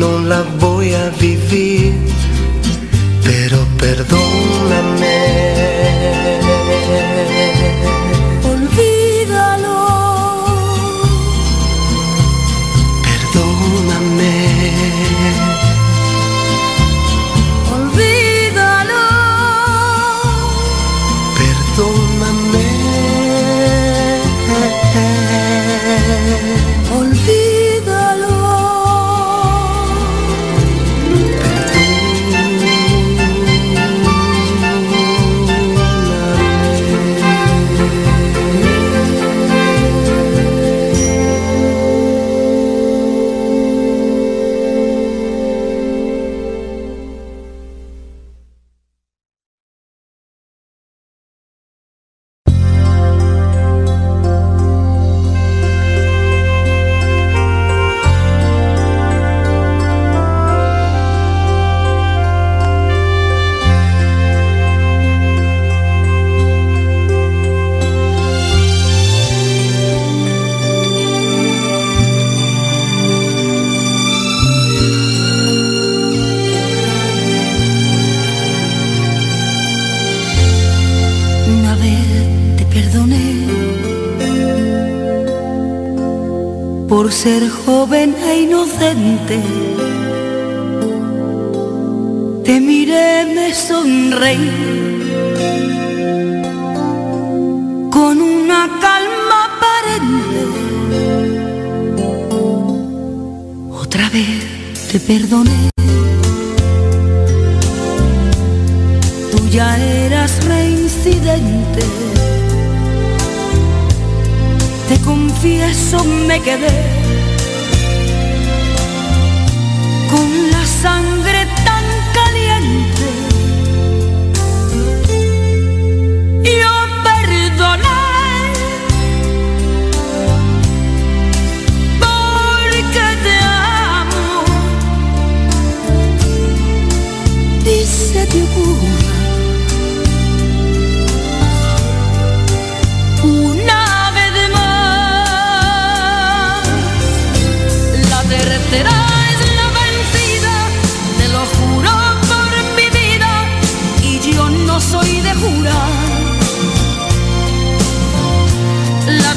don't 0.06 0.30
love 0.30 0.55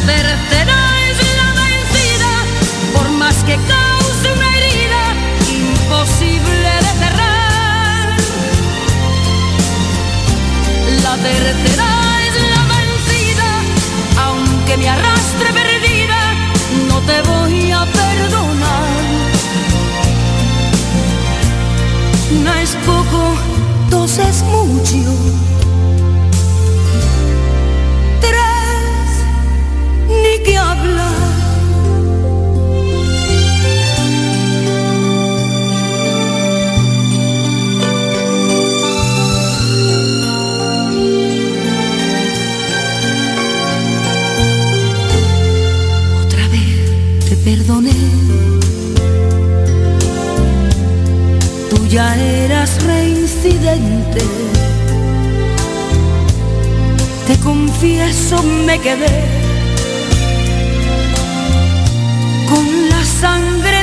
La 0.08 0.14
tercera 0.14 0.78
es 1.10 1.18
la 1.36 1.48
vencida, 1.62 2.32
por 2.94 3.10
más 3.10 3.36
que 3.44 3.56
cause 3.56 4.32
una 4.34 4.48
herida 4.56 5.04
imposible 5.52 6.70
de 6.86 6.92
cerrar. 7.02 8.16
La 11.02 11.14
tercera 11.16 11.90
es 12.26 12.34
la 12.54 12.62
vencida, 12.74 13.48
aunque 14.24 14.76
me 14.78 14.88
arrastre 14.88 15.48
perdida, 15.52 16.20
no 16.88 17.00
te 17.02 17.20
voy 17.28 17.70
a 17.70 17.84
perdonar. 17.84 18.88
Una 22.40 22.62
es 22.62 22.74
poco, 22.86 23.34
dos 23.90 24.16
es 24.16 24.42
mucho. 24.44 25.47
Ya 51.98 52.14
eras 52.16 52.70
reincidente. 52.84 54.22
Te 57.26 57.34
confieso 57.40 58.40
me 58.66 58.78
quedé 58.78 59.16
con 62.50 62.66
la 62.92 63.02
sangre 63.22 63.77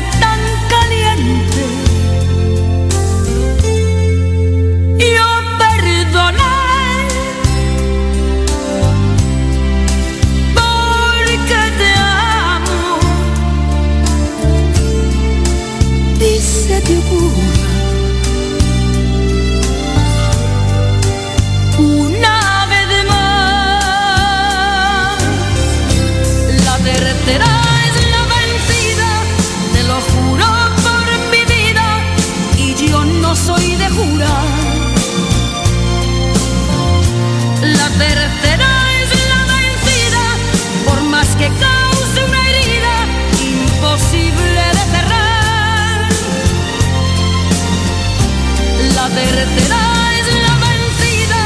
Tercera 49.16 49.82
es 50.20 50.28
la 50.46 50.56
vencida, 50.68 51.42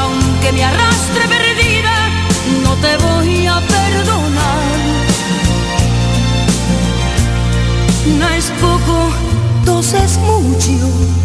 aunque 0.00 0.52
me 0.52 0.64
arrastre 0.64 1.28
perdida, 1.28 1.94
no 2.64 2.74
te 2.74 2.96
voy 2.96 3.46
a 3.46 3.60
perdonar. 3.60 4.78
Una 8.14 8.36
es 8.36 8.46
poco, 8.60 9.10
dos 9.64 9.92
es 9.94 10.18
mucho. 10.18 11.17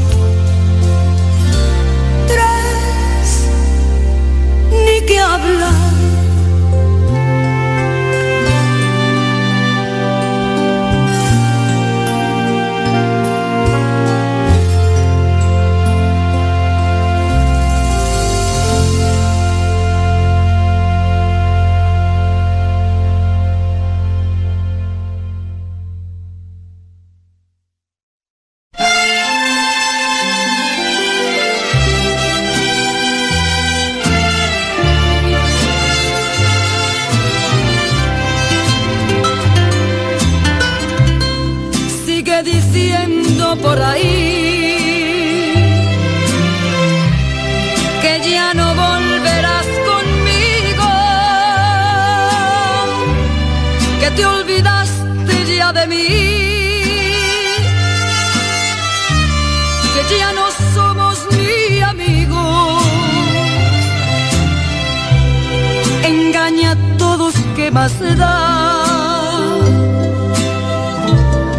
Más 67.73 67.99
da. 67.99 69.57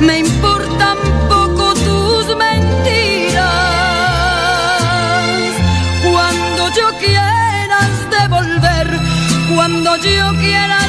Me 0.00 0.20
importan 0.20 0.96
poco 1.28 1.74
tus 1.74 2.36
mentiras. 2.36 3.42
Cuando 6.10 6.62
yo 6.78 6.86
quieras 6.98 7.90
devolver, 8.10 8.88
cuando 9.54 9.96
yo 9.96 10.32
quieras 10.38 10.83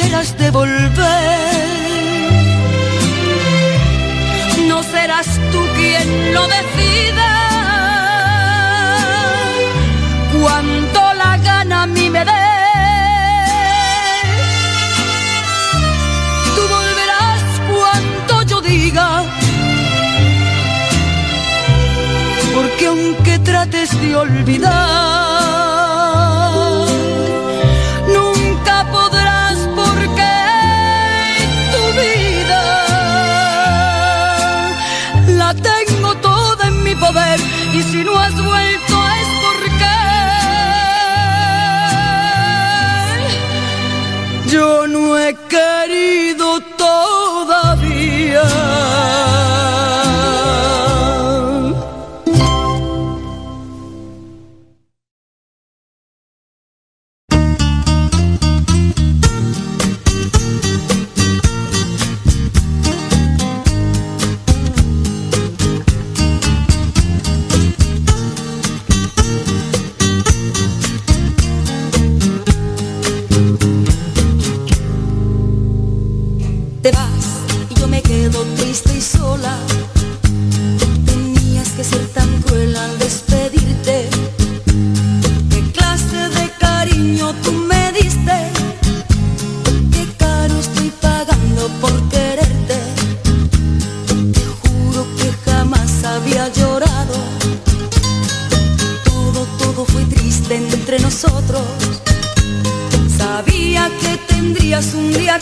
has 0.00 0.36
de 0.36 0.50
volver. 0.50 1.68
No 4.68 4.82
serás 4.82 5.26
tú 5.52 5.60
quien 5.76 6.34
lo 6.34 6.42
decida. 6.48 7.30
Cuanto 10.40 11.14
la 11.14 11.36
gana 11.38 11.82
a 11.82 11.86
mí 11.86 12.10
me 12.10 12.24
dé. 12.24 12.32
Tú 16.56 16.62
volverás 16.76 17.42
cuanto 17.70 18.42
yo 18.42 18.60
diga. 18.60 19.24
Porque 22.54 22.86
aunque 22.86 23.38
trates 23.40 23.90
de 24.00 24.16
olvidar, 24.16 25.33
y 37.74 37.82
si 37.82 38.02
no 38.02 38.18
has 38.18 38.32
vuelto 38.32 38.94
es 39.20 39.28
porque 39.42 39.84
yo 44.50 44.86
no 44.86 45.18
he 45.18 45.34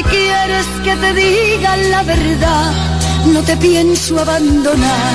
si 0.00 0.04
quieres 0.04 0.66
que 0.82 0.96
te 0.96 1.12
diga 1.12 1.76
la 1.76 2.02
verdad, 2.02 2.72
no 3.26 3.42
te 3.42 3.54
pienso 3.56 4.18
abandonar, 4.18 5.14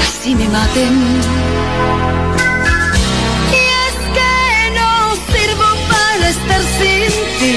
así 0.00 0.34
me 0.34 0.48
maten. 0.48 0.94
Y 3.60 3.62
es 3.86 3.96
que 4.16 4.34
no 4.78 4.90
sirvo 5.32 5.68
para 5.92 6.28
estar 6.34 6.62
sin 6.78 7.10
ti, 7.40 7.56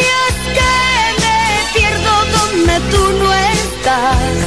y 0.00 0.04
es 0.24 0.38
que 0.56 0.74
me 1.22 1.38
pierdo 1.74 2.12
donde 2.36 2.74
tú 2.92 3.02
no 3.20 3.28
estás. 3.58 4.38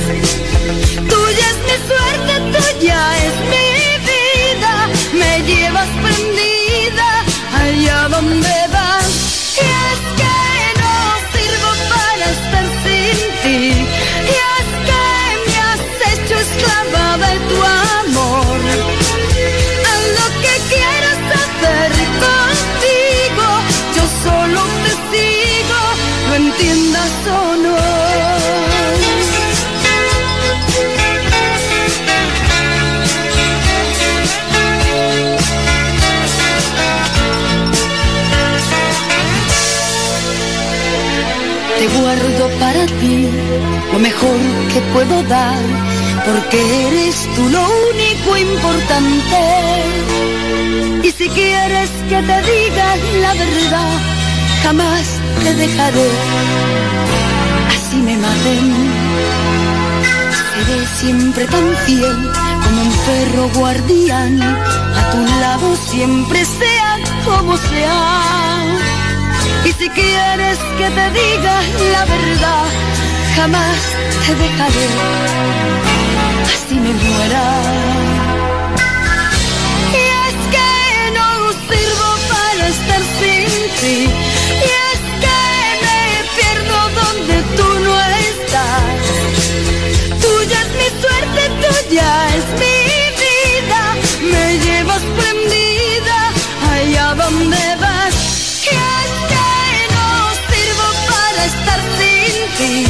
Tuya 1.11 1.47
es 1.53 1.59
mi 1.67 1.77
suerte, 1.89 2.33
tuya 2.55 3.01
es 3.27 3.35
mi 3.53 3.69
vida, 4.09 4.73
me 5.13 5.31
llevas 5.47 5.89
prendida 6.03 7.07
allá 7.61 8.07
donde 8.09 8.60
lo 43.93 43.99
mejor 43.99 44.39
que 44.73 44.81
puedo 44.93 45.21
dar, 45.23 45.61
porque 46.25 46.87
eres 46.87 47.27
tú 47.35 47.47
lo 47.49 47.61
único 47.93 48.37
importante. 48.37 49.39
Y 51.03 51.11
si 51.11 51.29
quieres 51.29 51.89
que 52.09 52.15
te 52.15 52.41
diga 52.51 52.95
la 53.21 53.33
verdad, 53.33 53.99
jamás 54.63 55.19
te 55.43 55.53
dejaré. 55.53 56.09
Así 57.69 57.97
me 57.97 58.17
maten. 58.17 58.73
Seré 60.51 60.87
siempre 60.99 61.45
tan 61.45 61.75
fiel 61.85 62.31
como 62.63 62.81
un 62.81 62.91
perro 63.05 63.49
guardián. 63.59 64.41
A 64.41 65.11
tu 65.11 65.21
lado 65.39 65.75
siempre 65.91 66.43
sea 66.45 66.97
como 67.25 67.57
sea. 67.57 68.90
Y 69.63 69.71
si 69.73 69.89
quieres 69.89 70.57
que 70.77 70.89
te 70.89 71.09
diga 71.11 71.61
la 71.93 72.05
verdad, 72.05 72.65
jamás 73.35 73.77
te 74.25 74.35
dejaré. 74.35 74.88
Así 76.53 76.75
me 76.75 76.93
muera. 76.93 77.45
Y 79.93 80.03
es 80.25 80.38
que 80.53 80.71
no 81.17 81.29
sirvo 81.69 82.09
para 82.31 82.63
estar 82.75 83.01
sin 83.19 83.49
ti. 83.79 83.97
Y 84.67 84.71
es 84.91 85.01
que 85.23 85.39
me 85.85 85.99
pierdo 86.35 86.77
donde 87.01 87.35
tú 87.57 87.67
no 87.85 87.95
estás. 88.29 89.03
Tuya 90.21 90.59
es 90.65 90.71
mi 90.79 90.89
suerte, 91.01 91.41
tuya 91.63 92.09
es 92.38 92.47
mi 92.59 92.70
ti. 102.61 102.85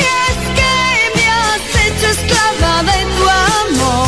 Y 0.00 0.06
es 0.28 0.38
que 0.58 0.74
me 1.16 1.24
has 1.38 1.64
hecho 1.84 2.06
esclava 2.16 2.82
de 2.82 2.98
tu 3.16 3.24
amor. 3.28 4.05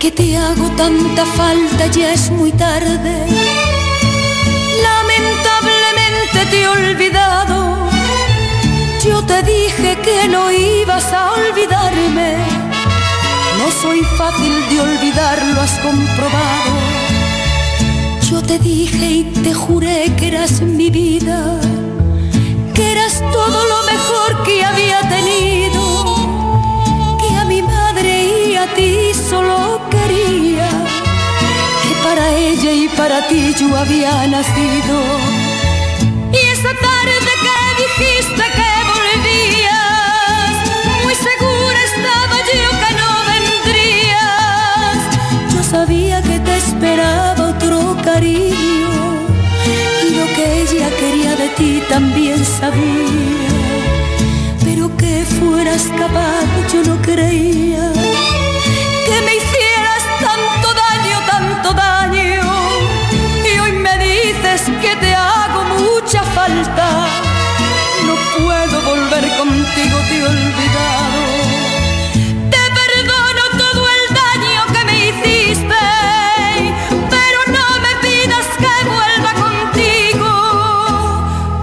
Que 0.00 0.10
te 0.10 0.34
hago 0.34 0.66
tanta 0.78 1.26
falta 1.26 1.86
ya 1.88 2.14
es 2.14 2.30
muy 2.30 2.52
tarde. 2.52 3.14
Lamentablemente 4.88 6.38
te 6.50 6.62
he 6.62 6.68
olvidado. 6.68 7.76
Yo 9.04 9.22
te 9.26 9.42
dije 9.42 9.98
que 10.02 10.26
no 10.28 10.50
ibas 10.50 11.12
a 11.12 11.32
olvidarme. 11.32 12.36
No 13.58 13.70
soy 13.82 14.00
fácil 14.16 14.54
de 14.70 14.80
olvidar, 14.80 15.38
lo 15.54 15.60
has 15.60 15.78
comprobado. 15.80 16.72
Yo 18.30 18.40
te 18.42 18.58
dije 18.58 19.06
y 19.20 19.24
te 19.44 19.52
juré 19.52 20.14
que 20.16 20.28
eras 20.28 20.62
mi 20.62 20.88
vida, 20.88 21.60
que 22.74 22.92
eras 22.92 23.22
todo 23.32 23.58
lo 23.72 23.78
mejor 23.92 24.44
que 24.44 24.64
había 24.64 25.00
tenido 25.10 25.89
ti 28.80 29.12
solo 29.30 29.58
quería, 29.94 30.68
que 31.82 31.92
para 32.06 32.24
ella 32.48 32.72
y 32.84 32.88
para 33.00 33.18
ti 33.28 33.42
yo 33.58 33.66
había 33.82 34.12
nacido. 34.36 34.96
Y 36.38 36.40
esa 36.54 36.72
tarde 36.88 37.32
que 37.44 37.58
dijiste 37.82 38.44
que 38.58 38.70
volvías, 38.92 40.54
muy 41.04 41.16
segura 41.28 41.78
estaba 41.92 42.36
yo 42.50 42.68
que 42.82 42.90
no 43.00 43.10
vendrías. 43.32 44.98
Yo 45.52 45.60
sabía 45.74 46.16
que 46.28 46.38
te 46.46 46.54
esperaba 46.64 47.42
otro 47.52 47.78
cariño 48.08 48.92
y 50.04 50.08
lo 50.18 50.26
que 50.34 50.44
ella 50.62 50.88
quería 51.00 51.32
de 51.42 51.48
ti 51.58 51.82
también 51.88 52.38
sabía 52.44 53.50
pero 54.64 54.84
que 54.96 55.24
fueras 55.38 55.84
capaz 55.98 56.46
yo 56.72 56.80
no 56.88 56.96
creía 57.02 57.92
te 65.00 65.14
hago 65.14 65.64
mucha 65.78 66.22
falta. 66.22 66.86
No 68.06 68.14
puedo 68.38 68.76
volver 68.82 69.24
contigo, 69.36 69.96
te 70.08 70.14
he 70.18 70.24
olvidado. 70.24 71.22
Te 72.54 72.62
perdono 72.78 73.44
todo 73.62 73.82
el 73.96 74.04
daño 74.22 74.60
que 74.74 74.82
me 74.88 74.96
hiciste, 75.08 75.84
pero 77.14 77.38
no 77.56 77.66
me 77.84 77.92
pidas 78.06 78.46
que 78.62 78.74
vuelva 78.94 79.32
contigo. 79.46 80.30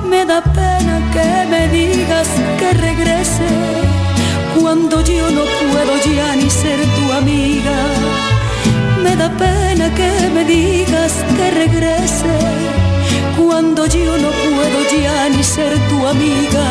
Me 0.09 0.26
da 0.26 0.41
pena 0.41 0.95
que 1.14 1.30
me 1.53 1.68
digas 1.69 2.30
que 2.59 2.73
regrese 2.73 3.49
cuando 4.59 5.01
yo 5.01 5.30
no 5.31 5.43
puedo 5.72 5.93
ya 6.15 6.35
ni 6.35 6.49
ser 6.49 6.80
tu 6.95 7.11
amiga. 7.11 7.77
Me 9.03 9.15
da 9.15 9.30
pena 9.30 9.93
que 9.93 10.11
me 10.34 10.43
digas 10.43 11.14
que 11.35 11.51
regrese 11.51 12.76
cuando 13.47 13.85
yo 13.85 14.17
no 14.17 14.29
puedo 14.29 14.79
ya 14.91 15.29
ni 15.29 15.41
ser 15.41 15.73
tu 15.87 16.05
amiga. 16.05 16.65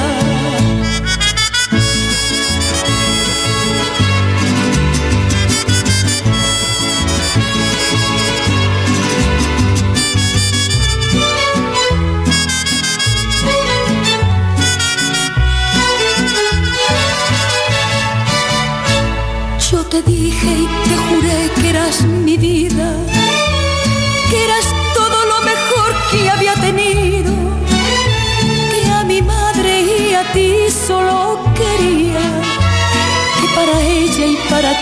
Yo 19.71 19.83
te 19.85 20.03
dije 20.03 20.47
y 20.47 20.89
te 20.89 20.97
juré 21.07 21.51
que 21.57 21.71
eras 21.71 22.03
mi 22.03 22.37
vida 22.37 23.16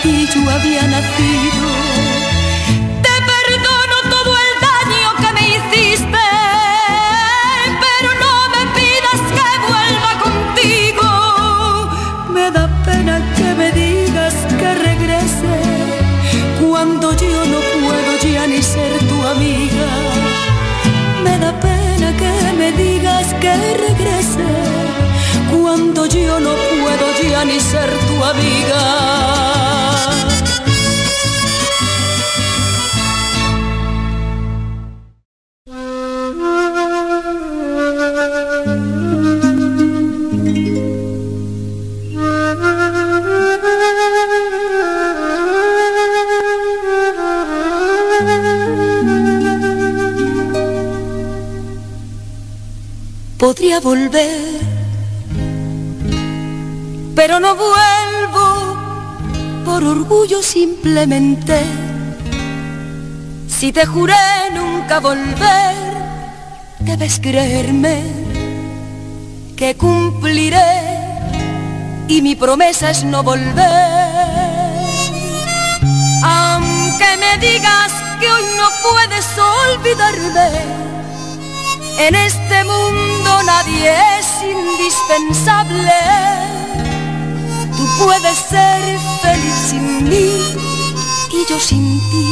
ti 0.05 0.27
yo 0.33 0.41
había 0.55 0.83
nacido. 0.95 1.69
Te 3.05 3.15
perdono 3.31 3.97
todo 4.13 4.31
el 4.45 4.53
daño 4.67 5.09
que 5.21 5.29
me 5.37 5.43
hiciste, 5.53 6.25
pero 7.83 8.09
no 8.23 8.33
me 8.53 8.63
pidas 8.77 9.21
que 9.37 9.49
vuelva 9.69 10.11
contigo. 10.25 11.07
Me 12.35 12.45
da 12.57 12.65
pena 12.87 13.15
que 13.37 13.49
me 13.59 13.67
digas 13.83 14.35
que 14.59 14.69
regrese 14.89 15.55
cuando 16.61 17.05
yo 17.23 17.39
no 17.53 17.59
puedo 17.75 18.11
ya 18.33 18.45
ni 18.51 18.61
ser 18.61 18.93
tu 19.09 19.17
amiga. 19.33 19.89
Me 21.23 21.33
da 21.43 21.51
pena 21.67 22.07
que 22.21 22.33
me 22.59 22.69
digas 22.83 23.27
que 23.41 23.53
regrese 23.87 24.49
cuando 25.51 26.05
yo 26.05 26.39
no 26.39 26.53
puedo 26.79 27.05
ya 27.31 27.43
ni 27.49 27.59
ser 27.59 27.89
tu 28.07 28.15
amiga. 28.33 29.34
Volver, 53.83 54.61
pero 57.13 57.39
no 57.39 57.55
vuelvo 57.55 58.77
por 59.63 59.83
orgullo 59.83 60.41
simplemente. 60.41 61.61
Si 63.47 63.71
te 63.71 63.85
juré 63.85 64.15
nunca 64.53 64.99
volver, 64.99 65.75
debes 66.79 67.19
creerme 67.19 68.01
que 69.55 69.75
cumpliré 69.75 70.95
y 72.07 72.21
mi 72.21 72.35
promesa 72.35 72.89
es 72.89 73.03
no 73.03 73.23
volver. 73.23 73.75
Aunque 76.23 77.17
me 77.19 77.37
digas 77.45 77.91
que 78.19 78.31
hoy 78.31 78.43
no 78.57 78.67
puedes 78.89 79.27
olvidarme, 79.37 80.49
en 81.99 82.15
este 82.15 82.63
mundo 82.63 83.43
nadie 83.45 83.91
es 84.19 84.27
indispensable. 84.43 85.91
Tú 87.75 88.03
puedes 88.03 88.37
ser 88.37 88.99
feliz 89.21 89.55
sin 89.69 90.09
mí 90.09 90.31
y 91.31 91.49
yo 91.49 91.59
sin 91.59 91.99
ti. 92.09 92.25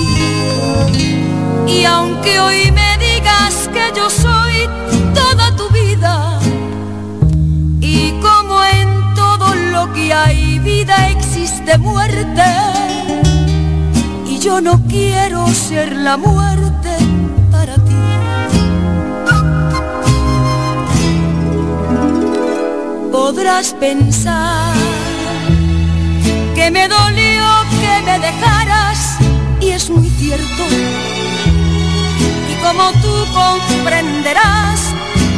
Y 1.68 1.86
aunque 1.86 2.40
hoy 2.40 2.72
me 2.72 2.98
digas 2.98 3.70
que 3.74 3.92
yo 3.96 4.10
soy 4.10 4.68
toda 5.14 5.56
tu 5.56 5.70
vida, 5.70 6.40
y 7.80 8.12
como 8.22 8.64
en 8.64 9.16
todo 9.16 9.56
lo 9.56 9.92
que 9.94 10.14
hay 10.14 10.60
vida 10.60 11.10
existe 11.10 11.78
muerte, 11.78 12.44
y 14.28 14.40
yo 14.40 14.62
no 14.62 14.82
quiero 14.88 15.48
ser 15.48 15.96
la 15.96 16.18
muerte 16.18 16.93
Podrás 23.14 23.76
pensar 23.76 24.74
que 26.56 26.72
me 26.72 26.88
dolió 26.88 27.46
que 27.80 28.02
me 28.08 28.18
dejaras 28.18 29.20
y 29.62 29.70
es 29.70 29.88
muy 29.92 30.10
cierto. 30.10 30.64
Y 32.50 32.56
como 32.66 32.92
tú 33.04 33.14
comprenderás, 33.32 34.80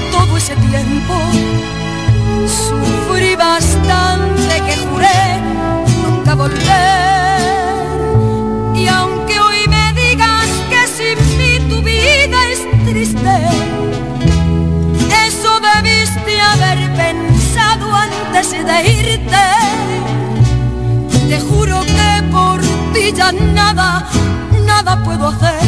todo 0.10 0.38
ese 0.38 0.56
tiempo 0.56 1.16
sufrí 2.48 3.36
bastante 3.36 4.62
que 4.66 4.78
juré 4.88 5.42
nunca 6.02 6.34
volver. 6.34 7.15
Antes 18.36 18.66
de 18.66 18.92
irte. 18.92 19.46
Te 21.30 21.40
juro 21.40 21.82
que 21.82 22.24
por 22.32 22.62
ti 22.94 23.14
ya 23.14 23.32
nada, 23.32 24.06
nada 24.66 25.04
puedo 25.04 25.30
hacer. 25.30 25.64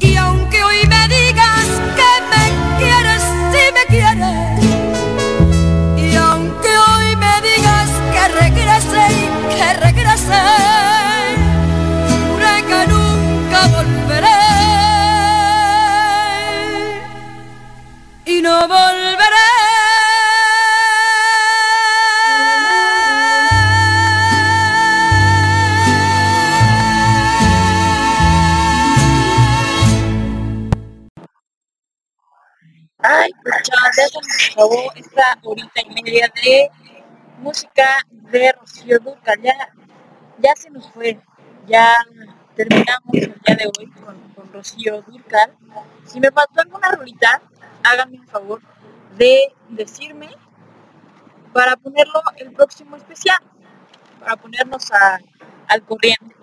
Y 0.00 0.16
aunque 0.16 0.62
hoy 0.64 0.86
me 0.86 1.08
digas 1.08 1.66
que 1.98 2.12
me 2.30 2.44
quieres, 2.78 3.22
si 3.52 3.64
me 3.76 3.84
quieres. 3.94 4.64
Y 5.96 6.16
aunque 6.16 6.68
hoy 6.86 7.16
me 7.16 7.34
digas 7.48 7.90
que 8.12 8.28
regrese 8.42 9.04
y 9.20 9.54
que 9.54 9.68
regrese, 9.86 10.42
juré 12.28 12.56
que 12.68 12.80
nunca 12.92 13.60
volveré. 13.76 14.40
Y 18.24 18.40
no 18.42 18.66
volveré. 18.68 18.97
Ya 33.96 34.08
se 34.08 34.18
nos 34.18 34.52
acabó 34.52 34.92
esta 34.96 35.38
horita 35.42 35.80
y 35.82 36.02
media 36.02 36.30
de 36.42 36.70
música 37.38 38.04
de 38.10 38.52
Rocío 38.52 38.98
Durcal. 39.00 39.40
Ya, 39.42 39.54
ya 40.38 40.56
se 40.56 40.70
nos 40.70 40.90
fue. 40.92 41.20
Ya 41.66 41.94
terminamos 42.56 43.12
el 43.14 43.34
día 43.46 43.56
de 43.56 43.70
hoy 43.78 43.90
con, 44.04 44.18
con 44.34 44.52
Rocío 44.52 45.02
Durcal. 45.02 45.54
Si 46.04 46.20
me 46.20 46.30
faltó 46.30 46.60
alguna 46.60 46.90
rolita, 46.92 47.42
háganme 47.84 48.16
el 48.16 48.26
favor 48.26 48.60
de 49.16 49.54
decirme 49.68 50.28
para 51.52 51.76
ponerlo 51.76 52.22
el 52.36 52.52
próximo 52.52 52.96
especial, 52.96 53.38
para 54.20 54.36
ponernos 54.36 54.90
a- 54.92 55.18
al 55.68 55.82
corriente. 55.82 56.34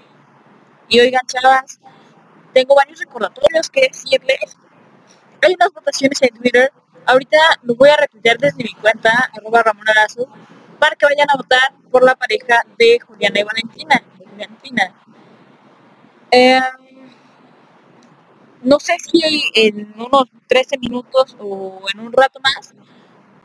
Y 0.88 1.00
oigan, 1.00 1.22
chavas, 1.28 1.80
tengo 2.54 2.76
varios 2.76 3.00
recordatorios 3.00 3.70
que 3.70 3.82
decirles. 3.88 4.58
Hay 5.42 5.54
unas 5.54 5.72
votaciones 5.74 6.22
en 6.22 6.30
Twitter. 6.30 6.72
Ahorita 7.06 7.38
lo 7.64 7.76
voy 7.76 7.90
a 7.90 7.98
retuitear 7.98 8.38
desde 8.38 8.64
mi 8.64 8.74
cuenta, 8.74 9.30
arroba 9.34 9.64
Ramón 9.64 9.88
Arazo, 9.90 10.28
para 10.80 10.96
que 10.96 11.06
vayan 11.06 11.30
a 11.30 11.38
votar 11.38 11.74
por 11.92 12.04
la 12.04 12.16
pareja 12.16 12.64
de 12.78 13.00
Juliana 13.00 13.40
y 13.40 13.44
Valentina. 13.44 14.04
Valentina. 14.32 14.94
Eh, 16.32 16.60
no 18.62 18.80
sé 18.80 18.96
si 19.00 19.44
en 19.54 19.94
unos 19.96 20.26
13 20.48 20.78
minutos 20.80 21.36
o 21.40 21.82
en 21.94 22.00
un 22.00 22.12
rato 22.12 22.40
más, 22.40 22.74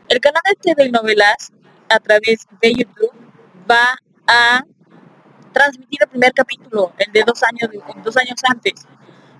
el 0.09 0.19
canal 0.19 0.41
de 0.45 0.55
TV 0.55 0.89
Novelas 0.89 1.51
a 1.87 1.99
través 1.99 2.47
de 2.61 2.73
YouTube 2.73 3.13
va 3.69 3.95
a 4.27 4.63
transmitir 5.53 5.99
el 6.01 6.09
primer 6.09 6.33
capítulo, 6.33 6.93
el 6.97 7.11
de 7.11 7.23
dos 7.23 7.43
años, 7.43 7.69
dos 8.03 8.17
años 8.17 8.39
antes. 8.43 8.87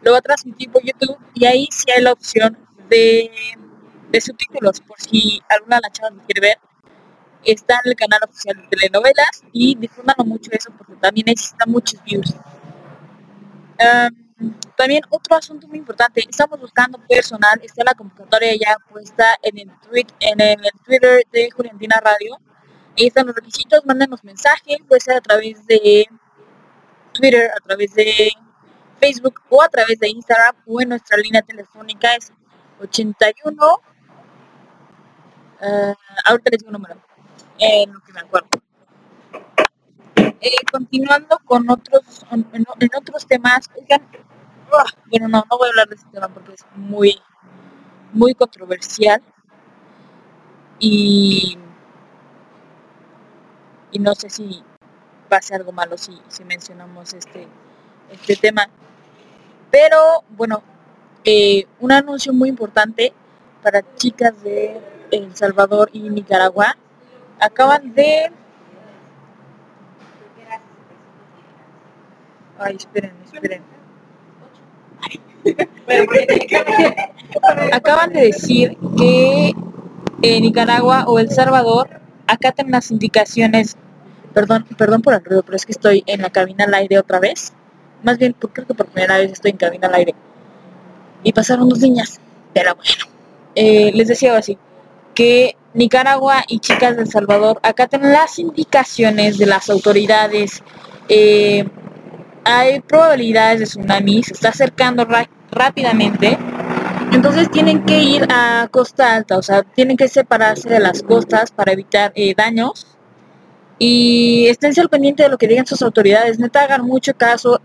Lo 0.02 0.12
va 0.12 0.20
a 0.20 0.22
transmitir 0.22 0.72
por 0.72 0.84
YouTube 0.84 1.18
y 1.34 1.46
ahí 1.46 1.68
sí 1.72 1.92
hay 1.92 2.04
la 2.04 2.14
opción 2.14 2.58
de, 2.90 3.32
de 4.12 4.22
subtítulos, 4.22 4.82
por 4.82 5.00
si 5.00 5.42
alguna 5.50 5.78
de 5.78 5.82
las 5.84 5.92
chavas 5.94 6.14
lo 6.14 6.24
quiere 6.24 6.42
ver. 6.42 6.58
Está 7.44 7.82
en 7.84 7.92
el 7.92 7.96
canal 7.96 8.20
oficial 8.28 8.56
de 8.56 8.68
telenovelas 8.68 9.44
y 9.52 9.76
difúndanlo 9.76 10.26
mucho 10.26 10.52
eso 10.52 10.72
porque 10.78 10.96
también 10.96 11.26
necesita 11.26 11.66
muchos 11.66 12.04
views. 12.04 12.36
También 14.76 15.04
otro 15.10 15.36
asunto 15.36 15.68
muy 15.68 15.78
importante, 15.78 16.24
estamos 16.28 16.60
buscando 16.60 17.00
personal, 17.08 17.60
está 17.64 17.84
la 17.84 17.94
convocatoria 17.94 18.54
ya 18.56 18.78
puesta 18.90 19.38
en 19.42 19.60
el, 19.60 19.72
tweet, 19.82 20.08
en 20.20 20.42
el 20.42 20.72
Twitter 20.84 21.24
de 21.32 21.50
Juliantina 21.52 22.00
Radio. 22.00 22.40
Ahí 22.98 23.08
están 23.08 23.28
los 23.28 23.36
requisitos, 23.36 23.86
mándenos 23.86 24.24
mensajes, 24.24 24.78
puede 24.88 25.02
ser 25.02 25.18
a 25.18 25.22
través 25.22 25.66
de 25.66 26.06
Twitter, 27.14 27.52
a 27.56 27.60
través 27.64 27.94
de 27.94 28.32
Facebook 29.00 29.42
o 29.50 29.62
a 29.62 29.70
través 29.70 30.00
de 30.00 30.10
Instagram 30.10 30.56
o 30.66 30.82
en 30.82 30.90
nuestra 30.90 31.18
línea 31.18 31.42
telefónica 31.42 32.16
es 32.16 32.32
81, 32.80 33.82
eh, 35.62 35.94
ahorita 36.26 36.50
les 36.52 36.60
digo 36.60 36.70
un 36.70 36.74
número, 36.74 36.96
en 37.60 37.94
lo 37.94 38.00
que 38.02 38.14
me 38.14 38.20
acuerdo. 38.22 38.48
eh, 40.16 40.66
continuando 40.72 41.40
con 41.46 41.70
otros, 41.70 42.26
en, 42.32 42.66
otros 42.96 43.28
temas, 43.28 43.70
ah, 44.74 44.86
bueno, 45.10 45.28
no, 45.28 45.44
no 45.50 45.58
voy 45.58 45.68
a 45.68 45.70
hablar 45.70 45.90
de 45.90 45.96
este 45.96 46.10
tema 46.12 46.28
porque 46.30 46.54
es 46.54 46.66
muy, 46.76 47.22
muy 48.14 48.34
controversial 48.34 49.22
y, 50.80 51.58
y 53.92 54.00
no 54.00 54.16
sé 54.16 54.30
si 54.30 54.64
pase 55.30 55.56
algo 55.56 55.72
malo 55.72 55.98
si, 55.98 56.20
si 56.28 56.44
mencionamos 56.44 57.14
este, 57.14 57.48
este 58.12 58.36
tema. 58.36 58.68
Pero 59.70 60.24
bueno, 60.30 60.62
eh, 61.24 61.66
un 61.80 61.92
anuncio 61.92 62.34
muy 62.34 62.50
importante 62.50 63.14
para 63.62 63.82
chicas 63.96 64.42
de 64.44 64.82
El 65.12 65.36
Salvador 65.36 65.90
y 65.94 66.10
Nicaragua. 66.10 66.76
Acaban 67.40 67.94
de... 67.94 68.32
Ay, 72.60 72.76
esperen, 72.76 73.14
esperen. 73.26 73.64
Acaban 77.74 78.14
de 78.14 78.22
decir 78.22 78.78
que 78.98 79.54
en 80.22 80.44
Nicaragua 80.44 81.06
o 81.08 81.20
El 81.20 81.32
Salvador 81.32 82.02
acatan 82.28 82.72
las 82.72 82.92
indicaciones, 82.92 83.76
perdón, 84.34 84.66
perdón 84.78 85.02
por 85.02 85.16
el 85.16 85.24
ruido, 85.24 85.44
pero 85.44 85.56
es 85.56 85.66
que 85.66 85.72
estoy 85.72 86.04
en 86.06 86.22
la 86.22 86.30
cabina 86.30 86.66
al 86.66 86.74
aire 86.76 87.00
otra 87.00 87.20
vez. 87.20 87.54
Más 88.04 88.18
bien, 88.18 88.34
creo 88.34 88.68
que 88.68 88.74
por 88.74 88.88
primera 88.88 89.18
vez 89.18 89.32
estoy 89.32 89.52
en 89.52 89.58
cabina 89.58 89.88
al 89.88 89.96
aire. 89.96 90.16
Y 91.24 91.34
pasaron 91.34 91.70
dos 91.70 91.80
niñas, 91.80 92.20
pero 92.54 92.76
bueno. 92.76 93.06
Eh, 93.56 93.92
les 93.94 94.08
decía 94.08 94.38
así, 94.38 94.58
Nicaragua 95.74 96.44
y 96.48 96.60
chicas 96.60 96.96
de 96.96 97.04
El 97.04 97.10
Salvador 97.10 97.60
acaten 97.64 98.12
las 98.12 98.40
indicaciones 98.40 99.38
de 99.38 99.46
las 99.46 99.70
autoridades. 99.70 100.64
Eh, 101.08 101.66
hay 102.44 102.82
probabilidades 102.82 103.60
de 103.60 103.66
tsunami, 103.66 104.24
se 104.24 104.34
está 104.34 104.50
acercando 104.50 105.08
rápidamente. 105.52 106.38
Entonces 107.12 107.50
tienen 107.52 107.84
que 107.84 108.00
ir 108.00 108.28
a 108.30 108.68
costa 108.72 109.16
alta, 109.16 109.38
o 109.38 109.42
sea, 109.42 109.64
tienen 109.64 109.98
que 109.98 110.08
separarse 110.08 110.70
de 110.70 110.80
las 110.80 111.04
costas 111.04 111.52
para 111.52 111.74
evitar 111.74 112.12
eh, 112.16 112.34
daños. 112.36 112.88
Y 113.80 114.48
estén 114.48 114.74
al 114.80 114.90
pendiente 114.90 115.24
de 115.24 115.30
lo 115.30 115.38
que 115.38 115.48
digan 115.48 115.66
sus 115.66 115.82
autoridades, 115.82 116.38
neta 116.38 116.62
hagan 116.62 116.86
mucho 116.86 117.14
caso, 117.16 117.60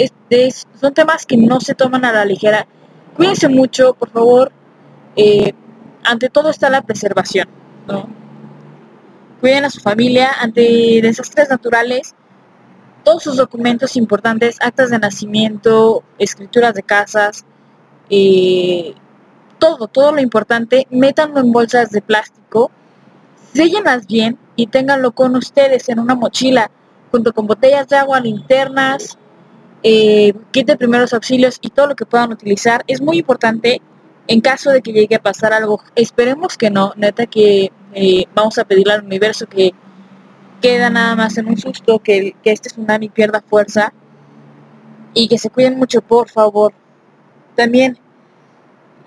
son 0.81 0.95
temas 0.95 1.27
que 1.27 1.37
no 1.37 1.61
se 1.61 1.75
toman 1.75 2.05
a 2.05 2.13
la 2.13 2.25
ligera. 2.25 2.67
Cuídense 3.17 3.49
mucho, 3.49 3.95
por 3.95 4.11
favor. 4.11 4.53
Eh, 5.15 5.53
ante 6.07 6.31
todo 6.31 6.51
está 6.51 6.71
la 6.71 6.83
preservación, 6.83 7.49
¿no? 7.87 8.09
Cuiden 9.41 9.65
a 9.65 9.71
su 9.71 9.81
familia 9.81 10.31
ante 10.41 11.01
desastres 11.03 11.51
naturales, 11.51 12.15
todos 13.05 13.23
sus 13.23 13.37
documentos 13.37 13.97
importantes, 13.97 14.57
actas 14.61 14.91
de 14.91 14.99
nacimiento, 14.99 16.03
escrituras 16.19 16.75
de 16.75 16.83
casas, 16.83 17.45
eh, 18.09 18.95
todo, 19.59 19.89
todo 19.89 20.13
lo 20.13 20.21
importante, 20.21 20.87
métanlo 20.91 21.41
en 21.41 21.53
bolsas 21.53 21.91
de 21.91 22.03
plástico, 22.03 22.71
séllenlas 23.53 24.07
bien 24.07 24.39
y 24.55 24.67
ténganlo 24.69 25.13
con 25.13 25.37
ustedes 25.37 25.89
en 25.89 25.99
una 25.99 26.15
mochila, 26.15 26.71
junto 27.11 27.33
con 27.33 27.47
botellas 27.47 27.89
de 27.89 27.97
agua, 27.97 28.21
linternas, 28.21 29.19
eh, 29.83 30.33
kit 30.51 30.67
de 30.67 30.77
primeros 30.77 31.13
auxilios 31.13 31.59
y 31.61 31.71
todo 31.71 31.89
lo 31.89 31.95
que 31.97 32.07
puedan 32.07 32.33
utilizar. 32.33 32.83
Es 32.87 33.01
muy 33.01 33.19
importante 33.19 33.81
en 34.29 34.41
caso 34.41 34.71
de 34.71 34.83
que 34.83 34.93
llegue 34.93 35.17
a 35.17 35.23
pasar 35.23 35.53
algo, 35.53 35.81
esperemos 35.95 36.57
que 36.57 36.71
no, 36.71 36.93
neta 36.97 37.27
que 37.27 37.71
eh, 37.95 38.25
vamos 38.35 38.59
a 38.59 38.65
pedirle 38.65 38.95
al 38.95 39.05
universo 39.05 39.47
que 39.47 39.73
queda 40.61 40.91
nada 40.91 41.15
más 41.15 41.39
en 41.39 41.47
un 41.47 41.57
susto, 41.57 41.99
que, 41.99 42.35
que 42.43 42.53
este 42.53 42.71
tsunami 42.71 43.09
pierda 43.09 43.43
fuerza 43.43 43.93
y 45.15 45.29
que 45.29 45.39
se 45.39 45.51
cuiden 45.51 45.79
mucho, 45.79 46.03
por 46.03 46.29
favor. 46.29 46.73
También, 47.55 47.99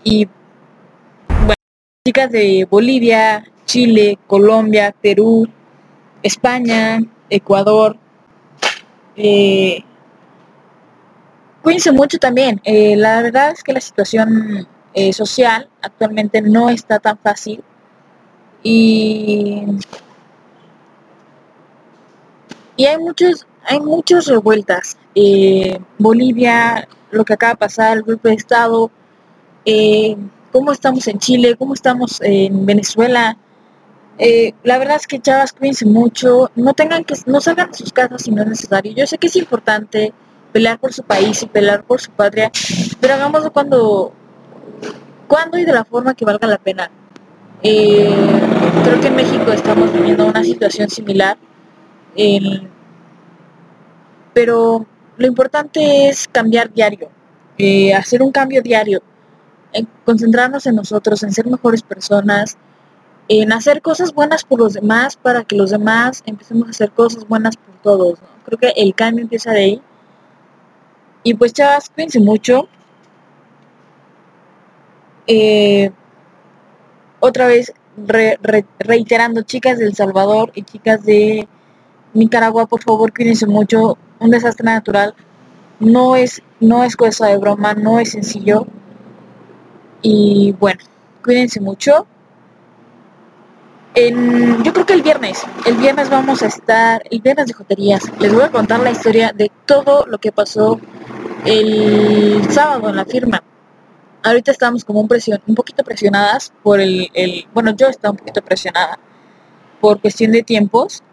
y 0.03 0.27
bueno, 1.27 1.53
chicas 2.05 2.31
de 2.31 2.67
Bolivia, 2.69 3.43
Chile, 3.65 4.17
Colombia, 4.25 4.95
Perú, 4.99 5.47
España, 6.23 6.99
Ecuador, 7.29 7.97
eh, 9.15 9.83
cuídense 11.61 11.91
mucho 11.91 12.17
también. 12.17 12.59
Eh, 12.63 12.95
la 12.95 13.21
verdad 13.21 13.51
es 13.51 13.63
que 13.63 13.73
la 13.73 13.81
situación 13.81 14.67
eh, 14.99 15.13
social 15.13 15.69
actualmente 15.81 16.41
no 16.41 16.69
está 16.69 16.99
tan 16.99 17.17
fácil. 17.17 17.63
Y, 18.63 19.63
y 22.75 22.85
hay 22.85 22.97
muchos 22.97 23.47
hay 23.63 23.79
muchas 23.79 24.25
revueltas. 24.27 24.97
Eh, 25.15 25.79
Bolivia 25.97 26.87
lo 27.11 27.23
que 27.23 27.33
acaba 27.33 27.53
de 27.53 27.57
pasar 27.57 27.97
el 27.97 28.03
golpe 28.03 28.29
de 28.29 28.35
estado 28.35 28.91
eh, 29.65 30.17
cómo 30.51 30.71
estamos 30.71 31.07
en 31.07 31.19
Chile 31.19 31.55
cómo 31.57 31.73
estamos 31.73 32.19
en 32.21 32.65
Venezuela. 32.65 33.37
La 34.63 34.77
verdad 34.77 34.97
es 34.97 35.07
que 35.07 35.19
chavas 35.21 35.53
cuídense 35.53 35.85
mucho. 35.85 36.51
No 36.55 36.73
tengan 36.73 37.05
que 37.05 37.15
no 37.25 37.39
salgan 37.39 37.71
de 37.71 37.77
sus 37.77 37.93
casas 37.93 38.23
si 38.23 38.31
no 38.31 38.41
es 38.41 38.49
necesario. 38.49 38.91
Yo 38.93 39.07
sé 39.07 39.17
que 39.17 39.27
es 39.27 39.35
importante 39.37 40.13
pelear 40.51 40.79
por 40.79 40.93
su 40.93 41.03
país 41.03 41.41
y 41.43 41.45
pelear 41.45 41.83
por 41.83 42.01
su 42.01 42.11
patria 42.11 42.51
pero 42.99 43.13
hagámoslo 43.13 43.51
cuando 43.51 44.13
cuándo 45.29 45.57
y 45.57 45.63
de 45.63 45.71
la 45.71 45.85
forma 45.85 46.13
que 46.13 46.25
valga 46.25 46.47
la 46.47 46.57
pena. 46.57 46.89
Eh, 47.63 48.41
creo 48.83 48.99
que 48.99 49.07
en 49.07 49.15
México 49.15 49.51
estamos 49.51 49.93
viviendo 49.93 50.25
una 50.25 50.43
situación 50.43 50.89
similar, 50.89 51.37
pero 54.33 54.85
lo 55.17 55.27
importante 55.27 56.09
es 56.09 56.27
cambiar 56.27 56.73
diario, 56.73 57.09
eh, 57.57 57.93
hacer 57.93 58.23
un 58.23 58.31
cambio 58.31 58.61
diario, 58.61 59.01
en 59.71 59.87
concentrarnos 60.03 60.65
en 60.65 60.75
nosotros, 60.75 61.21
en 61.23 61.31
ser 61.31 61.45
mejores 61.45 61.83
personas, 61.83 62.57
en 63.27 63.53
hacer 63.53 63.81
cosas 63.81 64.11
buenas 64.13 64.43
por 64.43 64.59
los 64.59 64.73
demás 64.73 65.15
para 65.15 65.43
que 65.43 65.55
los 65.55 65.69
demás 65.69 66.23
empecemos 66.25 66.67
a 66.67 66.71
hacer 66.71 66.91
cosas 66.91 67.27
buenas 67.27 67.55
por 67.55 67.75
todos. 67.83 68.19
Creo 68.45 68.57
que 68.57 68.73
el 68.75 68.95
cambio 68.95 69.23
empieza 69.23 69.51
de 69.51 69.59
ahí. 69.59 69.81
Y 71.21 71.35
pues 71.35 71.53
chavas, 71.53 71.89
cuídense 71.89 72.19
mucho. 72.19 72.67
Eh, 75.31 75.91
otra 77.19 77.45
vez 77.45 77.71
reiterando, 78.79 79.43
chicas 79.43 79.77
del 79.77 79.93
Salvador 79.93 80.51
y 80.55 80.63
chicas 80.63 81.03
de 81.03 81.47
Nicaragua, 82.15 82.65
por 82.65 82.81
favor, 82.81 83.13
cuídense 83.13 83.45
mucho. 83.45 83.97
Un 84.19 84.31
desastre 84.31 84.65
natural 84.65 85.13
no 85.79 86.15
es, 86.15 86.41
no 86.59 86.83
es 86.83 86.95
cosa 86.95 87.27
de 87.27 87.37
broma, 87.37 87.75
no 87.75 87.99
es 87.99 88.11
sencillo. 88.11 88.65
Y 90.01 90.55
bueno, 90.59 90.79
cuídense 91.23 91.61
mucho. 91.61 92.07
En, 93.93 94.63
yo 94.63 94.73
creo 94.73 94.85
que 94.87 94.93
el 94.93 95.03
viernes, 95.03 95.45
el 95.67 95.75
viernes 95.75 96.09
vamos 96.09 96.41
a 96.41 96.47
estar, 96.47 97.03
el 97.11 97.21
viernes 97.21 97.47
de 97.47 97.53
joterías, 97.53 98.01
les 98.19 98.33
voy 98.33 98.43
a 98.43 98.49
contar 98.49 98.79
la 98.79 98.91
historia 98.91 99.31
de 99.31 99.51
todo 99.65 100.05
lo 100.07 100.17
que 100.17 100.31
pasó 100.31 100.79
el 101.45 102.49
sábado 102.49 102.89
en 102.89 102.95
la 102.95 103.05
firma 103.05 103.43
ahorita 104.23 104.51
estamos 104.51 104.83
como 104.83 105.01
un, 105.01 105.07
presión, 105.07 105.41
un 105.47 105.55
poquito 105.55 105.83
presionadas 105.83 106.53
por 106.63 106.79
el, 106.79 107.09
bueno, 107.53 107.75
yo 107.75 107.87
estaba 107.87 108.11
un 108.11 108.17
poquito 108.17 108.41
presionada 108.41 108.99
por 109.79 110.01
cuestión 110.01 110.31
de 110.31 110.43
tiempos 110.43 111.03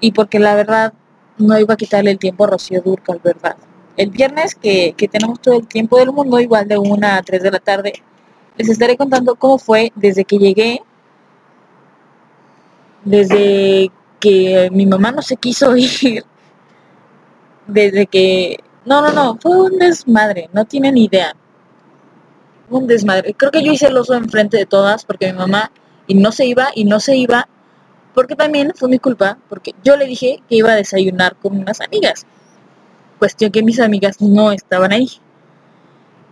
y 0.00 0.12
porque 0.12 0.38
la 0.38 0.54
verdad 0.54 0.92
no 1.38 1.58
iba 1.58 1.74
a 1.74 1.76
quitarle 1.76 2.10
el 2.10 2.18
tiempo 2.18 2.44
a 2.44 2.48
Rocío 2.48 2.80
Durcal, 2.82 3.20
¿verdad? 3.22 3.56
El 3.96 4.10
viernes 4.10 4.54
que, 4.54 4.94
que 4.96 5.08
tenemos 5.08 5.40
todo 5.40 5.58
el 5.58 5.66
tiempo 5.66 5.98
del 5.98 6.12
mundo, 6.12 6.40
igual 6.40 6.68
de 6.68 6.78
1 6.78 7.06
a 7.06 7.22
3 7.22 7.42
de 7.42 7.50
la 7.50 7.58
tarde, 7.58 7.92
les 8.56 8.68
estaré 8.68 8.96
contando 8.96 9.34
cómo 9.34 9.58
fue 9.58 9.92
desde 9.96 10.24
que 10.24 10.38
llegué, 10.38 10.82
desde 13.04 13.90
que 14.20 14.68
mi 14.72 14.86
mamá 14.86 15.10
no 15.10 15.22
se 15.22 15.36
quiso 15.36 15.76
ir, 15.76 16.24
desde 17.66 18.06
que... 18.06 18.58
No, 18.84 19.00
no, 19.00 19.12
no, 19.12 19.38
fue 19.40 19.56
un 19.56 19.78
desmadre, 19.78 20.48
no 20.52 20.64
tienen 20.64 20.98
idea 20.98 21.36
un 22.78 22.86
desmadre. 22.86 23.34
Creo 23.34 23.50
que 23.50 23.62
yo 23.62 23.72
hice 23.72 23.86
el 23.86 23.96
oso 23.96 24.14
enfrente 24.14 24.56
de 24.56 24.66
todas 24.66 25.04
porque 25.04 25.32
mi 25.32 25.38
mamá 25.38 25.70
y 26.06 26.14
no 26.14 26.32
se 26.32 26.46
iba 26.46 26.68
y 26.74 26.84
no 26.84 27.00
se 27.00 27.16
iba 27.16 27.48
porque 28.14 28.36
también 28.36 28.72
fue 28.74 28.88
mi 28.88 28.98
culpa 28.98 29.38
porque 29.48 29.74
yo 29.82 29.96
le 29.96 30.06
dije 30.06 30.42
que 30.48 30.56
iba 30.56 30.72
a 30.72 30.76
desayunar 30.76 31.36
con 31.36 31.58
unas 31.58 31.80
amigas. 31.80 32.26
Cuestión 33.18 33.52
que 33.52 33.62
mis 33.62 33.80
amigas 33.80 34.20
no 34.20 34.52
estaban 34.52 34.92
ahí. 34.92 35.08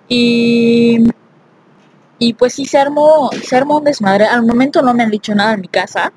Y, 0.09 1.05
y 2.19 2.35
pues 2.35 2.55
sí 2.55 2.67
se 2.67 2.79
armó, 2.79 3.31
se 3.45 3.57
armó 3.57 3.79
un 3.79 3.85
desmadre. 3.85 4.27
Al 4.27 4.45
momento 4.45 4.83
no 4.83 4.93
me 4.93 5.05
han 5.05 5.11
dicho 5.11 5.35
nada 5.35 5.55
en 5.55 5.61
mi 5.61 5.69
casa. 5.69 6.13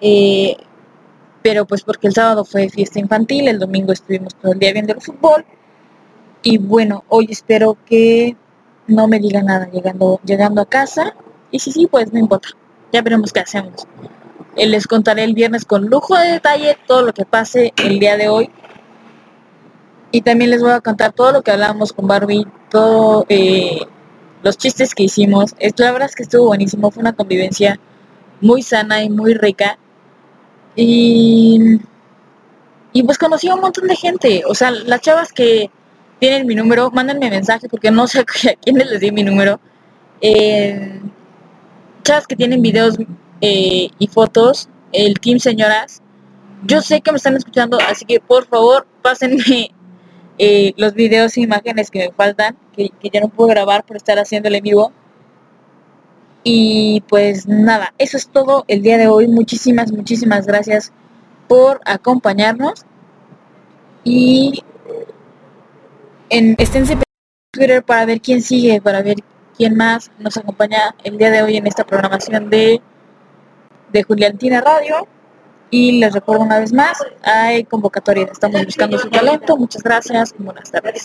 Eh, 0.00 0.56
pero 1.42 1.66
pues 1.66 1.82
porque 1.82 2.08
el 2.08 2.14
sábado 2.14 2.44
fue 2.44 2.68
fiesta 2.68 2.98
infantil, 3.00 3.48
el 3.48 3.58
domingo 3.58 3.92
estuvimos 3.92 4.34
todo 4.34 4.52
el 4.52 4.58
día 4.58 4.72
viendo 4.72 4.92
el 4.92 5.00
fútbol. 5.00 5.44
Y 6.42 6.58
bueno, 6.58 7.04
hoy 7.08 7.28
espero 7.30 7.76
que 7.86 8.36
no 8.88 9.06
me 9.06 9.20
diga 9.20 9.42
nada 9.42 9.70
llegando, 9.70 10.20
llegando 10.24 10.62
a 10.62 10.66
casa. 10.66 11.14
Y 11.50 11.60
si 11.60 11.70
sí, 11.72 11.86
pues 11.86 12.12
no 12.12 12.18
importa. 12.18 12.48
Ya 12.92 13.02
veremos 13.02 13.32
qué 13.32 13.40
hacemos. 13.40 13.86
les 14.56 14.86
contaré 14.86 15.24
el 15.24 15.34
viernes 15.34 15.64
con 15.64 15.86
lujo 15.86 16.16
de 16.16 16.32
detalle 16.32 16.76
todo 16.86 17.02
lo 17.02 17.12
que 17.12 17.24
pase 17.24 17.72
el 17.76 18.00
día 18.00 18.16
de 18.16 18.28
hoy. 18.28 18.50
Y 20.10 20.22
también 20.22 20.50
les 20.50 20.62
voy 20.62 20.72
a 20.72 20.80
contar 20.80 21.12
todo 21.12 21.32
lo 21.32 21.42
que 21.42 21.50
hablamos 21.50 21.92
con 21.92 22.06
Barbie, 22.08 22.46
todo 22.70 23.26
eh, 23.28 23.80
los 24.42 24.56
chistes 24.56 24.94
que 24.94 25.04
hicimos. 25.04 25.54
La 25.76 25.92
verdad 25.92 26.08
es 26.08 26.16
que 26.16 26.22
estuvo 26.22 26.46
buenísimo, 26.46 26.90
fue 26.90 27.02
una 27.02 27.12
convivencia 27.12 27.78
muy 28.40 28.62
sana 28.62 29.02
y 29.02 29.10
muy 29.10 29.34
rica. 29.34 29.78
Y, 30.74 31.78
y 32.92 33.02
pues 33.02 33.18
conocí 33.18 33.48
a 33.48 33.54
un 33.54 33.60
montón 33.60 33.86
de 33.86 33.96
gente. 33.96 34.42
O 34.48 34.54
sea, 34.54 34.70
las 34.70 35.00
chavas 35.02 35.32
que 35.32 35.70
tienen 36.18 36.46
mi 36.46 36.54
número, 36.54 36.90
mándenme 36.90 37.30
mensaje 37.30 37.68
porque 37.68 37.90
no 37.90 38.06
sé 38.06 38.20
a 38.20 38.24
quiénes 38.24 38.90
les 38.90 39.00
di 39.00 39.12
mi 39.12 39.22
número. 39.22 39.60
Eh, 40.20 41.00
chavas 42.02 42.26
que 42.26 42.36
tienen 42.36 42.62
videos 42.62 42.96
eh, 43.40 43.88
y 43.98 44.06
fotos, 44.08 44.68
el 44.92 45.18
team 45.20 45.38
señoras. 45.38 46.02
Yo 46.64 46.80
sé 46.80 47.00
que 47.00 47.12
me 47.12 47.18
están 47.18 47.36
escuchando, 47.36 47.78
así 47.88 48.04
que 48.04 48.18
por 48.20 48.46
favor 48.46 48.86
pásenme 49.02 49.70
eh, 50.38 50.72
los 50.76 50.94
videos 50.94 51.36
e 51.36 51.42
imágenes 51.42 51.90
que 51.90 52.08
me 52.08 52.12
faltan, 52.12 52.56
que, 52.72 52.90
ya 53.12 53.20
no 53.20 53.28
puedo 53.28 53.48
grabar 53.50 53.84
por 53.84 53.96
estar 53.96 54.18
haciéndole 54.18 54.60
vivo. 54.60 54.92
Y 56.44 57.02
pues 57.08 57.46
nada, 57.46 57.92
eso 57.98 58.16
es 58.16 58.28
todo 58.28 58.64
el 58.68 58.82
día 58.82 58.96
de 58.96 59.08
hoy. 59.08 59.28
Muchísimas, 59.28 59.92
muchísimas 59.92 60.46
gracias 60.46 60.92
por 61.46 61.80
acompañarnos. 61.84 62.84
Y 64.04 64.64
en, 66.30 66.54
esténse 66.58 66.94
en 66.94 67.02
Twitter 67.52 67.82
para 67.82 68.04
ver 68.04 68.20
quién 68.20 68.42
sigue, 68.42 68.80
para 68.80 69.02
ver 69.02 69.16
quién 69.56 69.76
más 69.76 70.10
nos 70.18 70.36
acompaña 70.36 70.94
el 71.04 71.18
día 71.18 71.30
de 71.30 71.42
hoy 71.42 71.56
en 71.56 71.66
esta 71.66 71.84
programación 71.84 72.50
de, 72.50 72.80
de 73.92 74.02
Juliantina 74.02 74.60
Radio. 74.60 75.06
Y 75.70 76.00
les 76.00 76.14
recuerdo 76.14 76.44
una 76.44 76.60
vez 76.60 76.72
más, 76.72 76.96
hay 77.22 77.64
convocatoria, 77.64 78.26
estamos 78.32 78.64
buscando 78.64 78.98
su 78.98 79.10
talento. 79.10 79.54
Muchas 79.56 79.82
gracias 79.82 80.34
y 80.38 80.42
buenas 80.42 80.70
tardes. 80.70 81.04